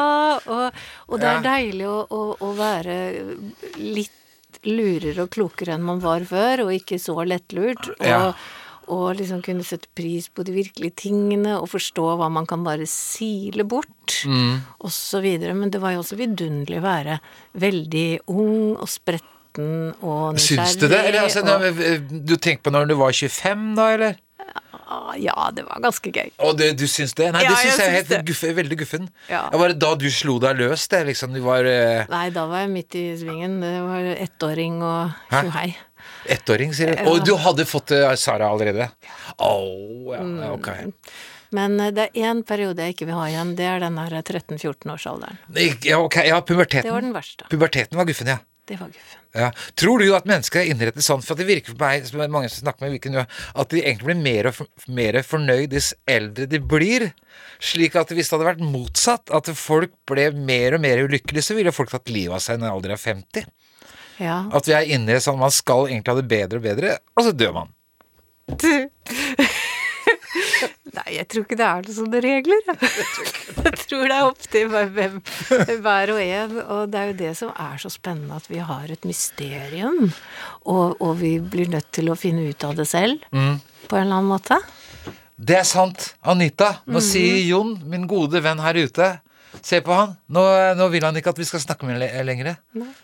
og, 0.53 0.83
og 1.07 1.21
det 1.23 1.31
er 1.31 1.39
Ja. 1.39 1.45
deilig 1.47 1.87
å, 1.89 1.97
å, 2.13 2.21
å 2.45 2.51
være 2.59 2.97
litt 3.81 4.13
lurere 4.67 5.23
og 5.25 5.31
klokere 5.33 5.75
enn 5.77 5.85
man 5.87 6.01
var 6.03 6.25
før, 6.27 6.65
og 6.67 6.73
ikke 6.75 6.99
så 7.01 7.15
lettlurt. 7.27 7.89
Og, 7.99 8.05
Ja. 8.05 8.33
og 8.87 9.17
liksom 9.19 9.41
kunne 9.43 9.63
sette 9.67 9.87
pris 9.95 10.29
på 10.29 10.43
de 10.47 10.53
virkelige 10.55 10.95
tingene, 10.95 11.57
og 11.59 11.67
forstå 11.69 12.17
hva 12.19 12.29
man 12.31 12.45
kan 12.47 12.63
bare 12.63 12.85
sile 12.87 13.63
bort, 13.67 14.21
Mm. 14.25 14.61
videre. 15.21 15.53
Men 15.55 15.69
det 15.69 15.81
var 15.81 15.91
jo 15.91 15.99
også 16.03 16.15
vidunderlig 16.17 16.79
å 16.79 16.85
være 16.85 17.19
veldig 17.57 18.19
ung 18.27 18.77
og 18.77 18.87
spretten 18.87 19.93
og 20.01 20.35
nysgjerrig. 20.35 20.67
Syns 20.67 20.79
du 20.79 20.87
det? 20.87 20.99
Eller 21.05 21.21
altså, 21.21 21.43
og, 21.43 22.25
du 22.25 22.35
tenker 22.37 22.63
på 22.63 22.71
når 22.71 22.87
du 22.87 22.95
var 22.95 23.11
25, 23.11 23.75
da, 23.75 23.89
eller? 23.93 24.15
Ah, 24.87 25.13
ja, 25.19 25.35
det 25.51 25.65
var 25.67 25.81
ganske 25.83 26.11
gøy. 26.15 26.29
Og 26.47 26.53
det, 26.57 26.69
du 26.79 26.85
syns 26.87 27.11
det? 27.17 27.25
Nei, 27.35 27.41
Ja, 27.43 27.49
det 27.51 27.57
syns 27.59 27.65
jeg 27.65 27.71
jeg 27.71 27.87
er 27.87 27.91
syns 27.91 27.97
helt 27.97 28.11
det. 28.13 28.19
guff, 28.29 28.43
veldig 28.61 28.77
guffen. 28.79 29.09
Ja. 29.27 29.41
Det 29.51 29.59
var 29.59 29.73
da 29.83 29.89
du 29.99 30.05
slo 30.15 30.37
deg 30.39 30.61
løs, 30.61 30.85
det, 30.93 31.01
liksom. 31.09 31.33
Du 31.35 31.41
var 31.43 31.67
uh... 31.67 32.05
Nei, 32.13 32.29
da 32.31 32.45
var 32.47 32.63
jeg 32.63 32.71
midt 32.71 32.95
i 32.95 33.05
svingen. 33.19 33.59
Det 33.65 33.73
var 33.83 34.07
ettåring 34.15 34.77
og 34.87 35.11
tjohei. 35.33 35.69
ettåring, 36.37 36.71
sier 36.77 36.93
du. 36.93 37.01
Ja. 37.01 37.07
Og 37.11 37.25
du 37.27 37.33
hadde 37.43 37.65
fått 37.67 37.91
uh, 37.97 38.13
Sara 38.15 38.47
allerede? 38.53 38.87
Å, 39.37 39.51
ja, 40.15 40.21
Mm. 40.23 40.37
ja, 40.45 40.51
ok. 40.55 40.69
Men 41.55 41.79
eh, 41.79 41.91
det 41.95 42.09
er 42.09 42.25
én 42.31 42.41
periode 42.47 42.83
jeg 42.83 42.95
ikke 42.95 43.05
vil 43.07 43.15
ha 43.15 43.27
igjen. 43.31 43.53
Det 43.55 43.63
er 43.67 43.79
den 43.79 43.95
der 43.95 44.17
13-14-årsalderen. 44.23 45.37
Ja, 45.87 45.99
ok, 46.03 46.17
ja, 46.27 46.41
puberteten. 46.43 46.87
Det 46.89 46.91
var 46.95 47.05
den 47.05 47.13
verste. 47.15 47.47
Puberteten 47.51 47.95
var 47.99 48.07
guffen, 48.09 48.27
ja. 48.33 48.37
Det 48.67 48.75
var 48.75 48.89
guffen. 48.91 49.19
ja. 49.31 49.51
Tror 49.79 50.01
du 50.03 50.09
at 50.15 50.25
mennesker 50.27 50.59
er 50.59 50.71
innrettet 50.73 51.05
sånn, 51.05 51.21
for 51.23 51.39
det 51.39 51.47
virker 51.47 51.71
for 51.71 51.79
meg, 51.85 52.03
som 52.07 52.19
mange 52.33 52.49
som 52.51 52.65
snakker 52.65 52.83
med, 52.83 52.97
virker 52.97 53.13
nå, 53.13 53.23
at 53.55 53.71
de 53.71 53.79
egentlig 53.79 54.09
blir 54.09 54.19
mer 54.25 54.49
og 54.49 54.57
for, 54.57 54.71
mer 54.91 55.19
fornøyd 55.23 55.71
dess 55.71 55.93
eldre 56.09 56.49
de 56.51 56.59
blir? 56.59 57.07
Slik 57.63 57.95
at 57.99 58.11
hvis 58.11 58.27
det 58.27 58.35
hadde 58.35 58.49
vært 58.49 58.65
motsatt, 58.75 59.31
at 59.31 59.51
folk 59.55 59.95
ble 60.09 60.29
mer 60.35 60.75
og 60.75 60.83
mer 60.83 61.05
ulykkelige, 61.05 61.47
så 61.47 61.55
ville 61.57 61.75
folk 61.75 61.93
tatt 61.93 62.11
livet 62.11 62.35
av 62.35 62.43
seg 62.43 62.59
når 62.59 62.75
alder 62.75 62.97
av 62.97 63.01
50. 63.05 63.47
Ja. 64.19 64.41
At 64.51 64.67
vi 64.67 64.75
er 64.75 64.91
inne 64.97 65.15
i 65.15 65.23
sånn 65.23 65.39
man 65.39 65.53
skal 65.53 65.87
egentlig 65.87 66.11
ha 66.11 66.19
det 66.19 66.29
bedre 66.29 66.59
og 66.59 66.67
bedre, 66.67 66.97
og 67.15 67.27
så 67.27 67.35
dør 67.37 67.55
man. 67.61 67.73
Nei, 70.97 71.05
jeg 71.17 71.27
tror 71.29 71.43
ikke 71.45 71.57
det 71.59 71.65
er 71.67 71.83
noen 71.85 71.95
sånne 71.97 72.21
regler. 72.23 72.61
jeg. 72.67 73.73
Tror 73.87 74.07
det 74.09 74.15
er 74.17 74.25
opp 74.25 74.47
til 74.51 74.69
hvem, 74.71 75.19
hver 75.83 76.13
og 76.15 76.21
en. 76.23 76.55
Og 76.63 76.81
det 76.93 77.01
er 77.01 77.11
jo 77.11 77.17
det 77.19 77.33
som 77.37 77.51
er 77.53 77.77
så 77.83 77.91
spennende, 77.93 78.39
at 78.39 78.47
vi 78.49 78.57
har 78.65 78.89
et 78.93 79.05
mysterium. 79.07 80.07
Og, 80.65 80.97
og 81.01 81.13
vi 81.21 81.35
blir 81.43 81.69
nødt 81.73 81.91
til 81.95 82.09
å 82.09 82.17
finne 82.17 82.47
ut 82.49 82.63
av 82.67 82.75
det 82.79 82.87
selv, 82.89 83.21
Mm. 83.31 83.59
på 83.87 83.95
en 83.99 84.07
eller 84.07 84.17
annen 84.19 84.31
måte. 84.33 84.57
Det 85.37 85.59
er 85.59 85.67
sant. 85.69 86.13
Anita, 86.25 86.79
nå 86.87 86.97
Mhm. 86.97 87.05
sier 87.05 87.37
Jon, 87.45 87.75
min 87.85 88.07
gode 88.09 88.41
venn 88.41 88.59
her 88.59 88.73
ute 88.73 89.19
Se 89.63 89.79
på 89.81 89.93
han. 89.95 90.11
Nå, 90.29 90.41
nå 90.77 90.85
vil 90.91 91.01
han 91.07 91.15
ikke 91.17 91.31
at 91.31 91.37
vi 91.39 91.45
skal 91.47 91.59
snakke 91.63 91.87
med 91.87 91.97
le 91.97 92.07
lenger. 92.27 92.57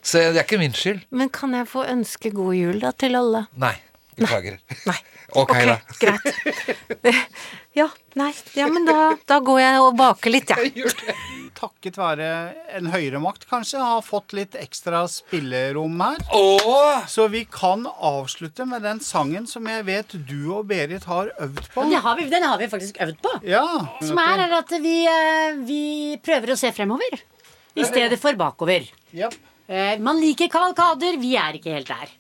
Så 0.03 0.19
det 0.33 0.37
er 0.37 0.43
ikke 0.43 0.59
min 0.59 0.73
skyld. 0.75 0.99
Men 1.09 1.29
kan 1.33 1.53
jeg 1.55 1.65
få 1.71 1.85
ønske 1.89 2.29
god 2.35 2.53
jul, 2.53 2.77
da, 2.83 2.91
til 2.91 3.15
alle? 3.17 3.45
Nei. 3.57 3.71
Beklager. 4.19 4.59
Nei. 4.85 4.97
Ok, 5.35 5.53
da. 5.65 5.77
greit. 5.99 7.23
Ja, 7.73 7.87
nei. 8.13 8.29
Ja, 8.53 8.67
men 8.69 8.85
da, 8.85 9.15
da 9.25 9.39
går 9.41 9.57
jeg 9.59 9.77
og 9.81 9.95
baker 9.97 10.29
litt, 10.29 10.51
jeg. 10.53 10.85
Takket 11.57 11.95
være 11.97 12.27
en 12.77 12.89
høyere 12.93 13.17
makt, 13.23 13.47
kanskje, 13.49 13.79
har 13.81 14.03
fått 14.05 14.35
litt 14.37 14.53
ekstra 14.59 14.99
spillerom 15.09 15.95
her. 16.03 16.21
Så 17.09 17.25
vi 17.33 17.41
kan 17.49 17.87
avslutte 17.89 18.67
med 18.69 18.85
den 18.85 19.01
sangen 19.01 19.47
som 19.49 19.65
jeg 19.71 19.87
vet 19.89 20.13
du 20.29 20.51
og 20.59 20.67
Berit 20.69 21.07
har 21.09 21.31
øvd 21.33 21.63
på. 21.73 21.87
Den 21.89 21.97
har 22.05 22.19
vi, 22.19 22.27
den 22.29 22.45
har 22.45 22.61
vi 22.61 22.69
faktisk 22.69 23.01
øvd 23.07 23.17
på. 23.25 23.33
Ja. 23.49 23.65
Som 24.05 24.21
er, 24.21 24.45
er 24.45 24.53
at 24.59 24.75
vi, 24.83 24.95
eh, 25.09 25.57
vi 25.65 25.81
prøver 26.21 26.53
å 26.53 26.59
se 26.59 26.69
fremover 26.77 27.17
i 27.73 27.87
stedet 27.89 28.19
for 28.21 28.37
bakover. 28.37 28.85
Eh, 29.13 29.97
Man 29.97 30.21
liker 30.21 30.51
kavalkader, 30.53 31.17
vi 31.17 31.33
er 31.41 31.57
ikke 31.57 31.73
helt 31.73 31.89
der. 31.89 32.13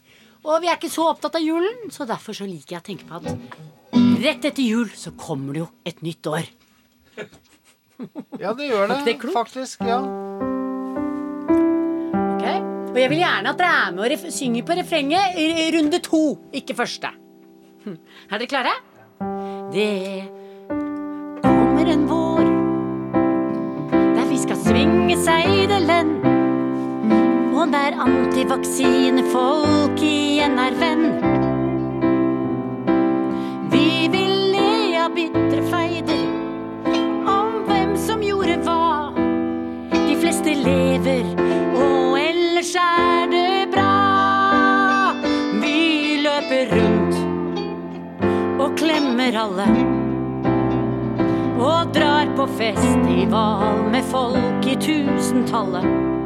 Og 0.43 0.59
vi 0.59 0.67
er 0.67 0.75
ikke 0.75 0.91
så 0.91 1.07
opptatt 1.13 1.37
av 1.39 1.43
julen, 1.43 1.87
så 1.93 2.05
derfor 2.07 2.35
så 2.35 2.47
liker 2.47 2.75
jeg 2.75 2.83
å 2.83 2.87
tenke 2.89 3.07
på 3.07 3.15
at 3.19 4.19
rett 4.23 4.45
etter 4.49 4.63
jul 4.63 4.89
så 4.97 5.13
kommer 5.19 5.55
det 5.55 5.63
jo 5.63 5.69
et 5.87 6.03
nytt 6.03 6.27
år. 6.27 6.49
Ja, 8.41 8.51
det 8.57 8.67
gjør 8.67 8.89
det, 8.89 8.97
det 9.05 9.31
faktisk. 9.31 9.83
Ja. 9.87 10.01
Ok? 12.33 12.45
Og 12.91 12.99
jeg 12.99 13.11
vil 13.13 13.21
gjerne 13.21 13.53
at 13.53 13.61
dere 13.61 13.77
er 13.85 13.95
med 13.95 14.15
og 14.17 14.33
synger 14.35 14.67
på 14.67 14.77
refrenget 14.81 15.39
i 15.39 15.47
i 15.63 15.69
runde 15.77 16.01
to, 16.03 16.23
ikke 16.51 16.75
første. 16.75 17.13
Hm. 17.85 17.97
Er 18.31 18.43
dere 18.43 18.51
klare? 18.51 18.75
Det 19.71 19.89
kommer 21.45 21.93
en 21.95 22.05
vår 22.09 22.51
der 24.17 24.27
vi 24.29 24.43
skal 24.43 24.59
svinge 24.65 25.17
seidelen. 25.23 26.32
Og 27.63 27.71
der 27.71 27.95
antivaksinefolk 28.03 30.01
igjen 30.03 30.57
er 30.59 30.73
venn. 30.75 31.05
Vi 33.71 34.11
vil 34.11 34.33
le 34.51 34.97
av 34.99 35.13
bitre 35.15 35.63
feider 35.71 36.25
om 37.31 37.63
hvem 37.69 37.93
som 38.03 38.19
gjorde 38.25 38.57
hva. 38.65 39.15
De 39.93 40.17
fleste 40.19 40.51
lever, 40.59 41.23
og 41.79 42.19
ellers 42.19 42.75
er 42.81 43.31
det 43.31 43.71
bra. 43.71 43.95
Vi 45.63 46.19
løper 46.25 46.67
rundt 46.75 47.15
og 48.59 48.75
klemmer 48.81 49.31
alle. 49.45 49.69
Og 51.63 51.95
drar 51.95 52.27
på 52.35 52.43
festival 52.59 53.87
med 53.95 54.03
folk 54.11 54.67
i 54.67 54.75
tusentallet. 54.83 56.22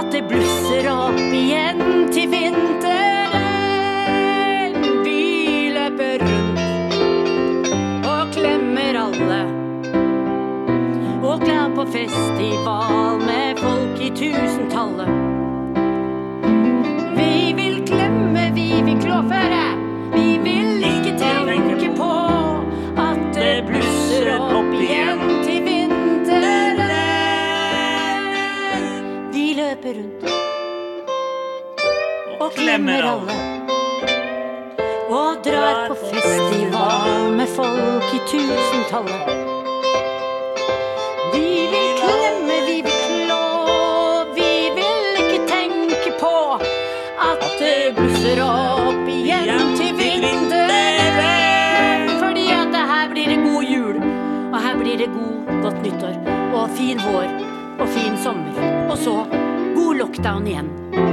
At 0.00 0.12
det 0.12 0.22
blusser 0.28 0.86
opp 0.88 1.18
igjen 1.36 1.80
til 2.14 2.28
vinteren. 2.32 3.26
Vi 5.04 5.68
løper 5.74 6.22
rundt 6.24 7.66
og 8.08 8.30
klemmer 8.32 8.96
alle. 9.02 9.40
Og 11.20 11.44
glad 11.44 11.76
på 11.76 11.84
festival 11.92 13.20
med 13.26 13.60
folk 13.60 14.00
i 14.00 14.10
tusentallet. 14.22 15.12
Vi 17.18 17.34
vil 17.60 17.76
klemme, 17.90 18.44
vi 18.56 18.70
vil 18.86 18.98
klåføre. 19.04 19.66
Vi 20.16 20.38
vil 20.46 20.80
ikke 20.94 21.12
tenke 21.20 21.92
på 22.00 22.12
at 22.96 23.20
det 23.36 23.56
blusser 23.68 24.32
opp 24.38 24.72
igjen 24.80 25.29
løper 29.80 29.98
rundt. 29.98 30.24
Og 32.40 32.52
klemmer 32.52 33.02
alle. 33.02 33.32
Og 35.08 35.36
drar 35.44 35.88
på 35.88 35.94
festival 35.94 37.32
med 37.36 37.46
folk 37.46 38.14
i 38.14 38.18
tusentallet. 38.26 39.26
Vi 41.34 41.48
vil 41.72 41.90
klemme, 42.00 42.56
vi 42.66 42.82
vil 42.82 43.00
klå, 43.06 43.44
vi 44.34 44.50
vil 44.76 45.02
ikke 45.24 45.40
tenke 45.48 46.10
på 46.20 46.36
at 47.30 47.42
det 47.58 47.94
blusser 47.96 48.42
opp 48.44 49.08
igjen 49.08 49.76
til 49.80 49.92
vinteren. 49.98 51.20
Fordi 52.20 52.46
at 52.60 52.68
det 52.76 52.84
her 52.92 53.08
blir 53.12 53.26
det 53.34 53.40
god 53.44 53.62
jul, 53.64 53.96
og 54.52 54.62
her 54.62 54.78
blir 54.78 54.96
det 54.98 55.10
god, 55.16 55.62
godt 55.62 55.82
nyttår, 55.82 56.16
og 56.54 56.70
fin 56.78 56.98
vår, 57.12 57.28
og 57.80 57.88
fin 57.88 58.18
sommer. 58.22 58.54
Og 58.90 58.98
så 58.98 59.39
lockdown 60.00 60.46
igjen 60.48 60.68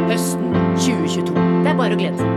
høsten 0.07 0.53
2022. 0.79 1.33
Det 1.63 1.71
er 1.73 1.75
bare 1.75 1.97
å 1.97 1.99
glede 1.99 2.17
seg. 2.21 2.35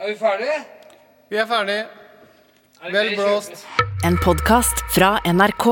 Er 0.00 0.08
vi 0.08 0.16
ferdige? 0.18 0.58
Vi 1.30 1.38
er 1.38 1.46
ferdige. 1.48 1.86
Vel 2.92 3.14
blåst. 3.16 3.64
En 4.04 4.16
podkast 4.20 4.84
fra 4.92 5.16
NRK. 5.24 5.66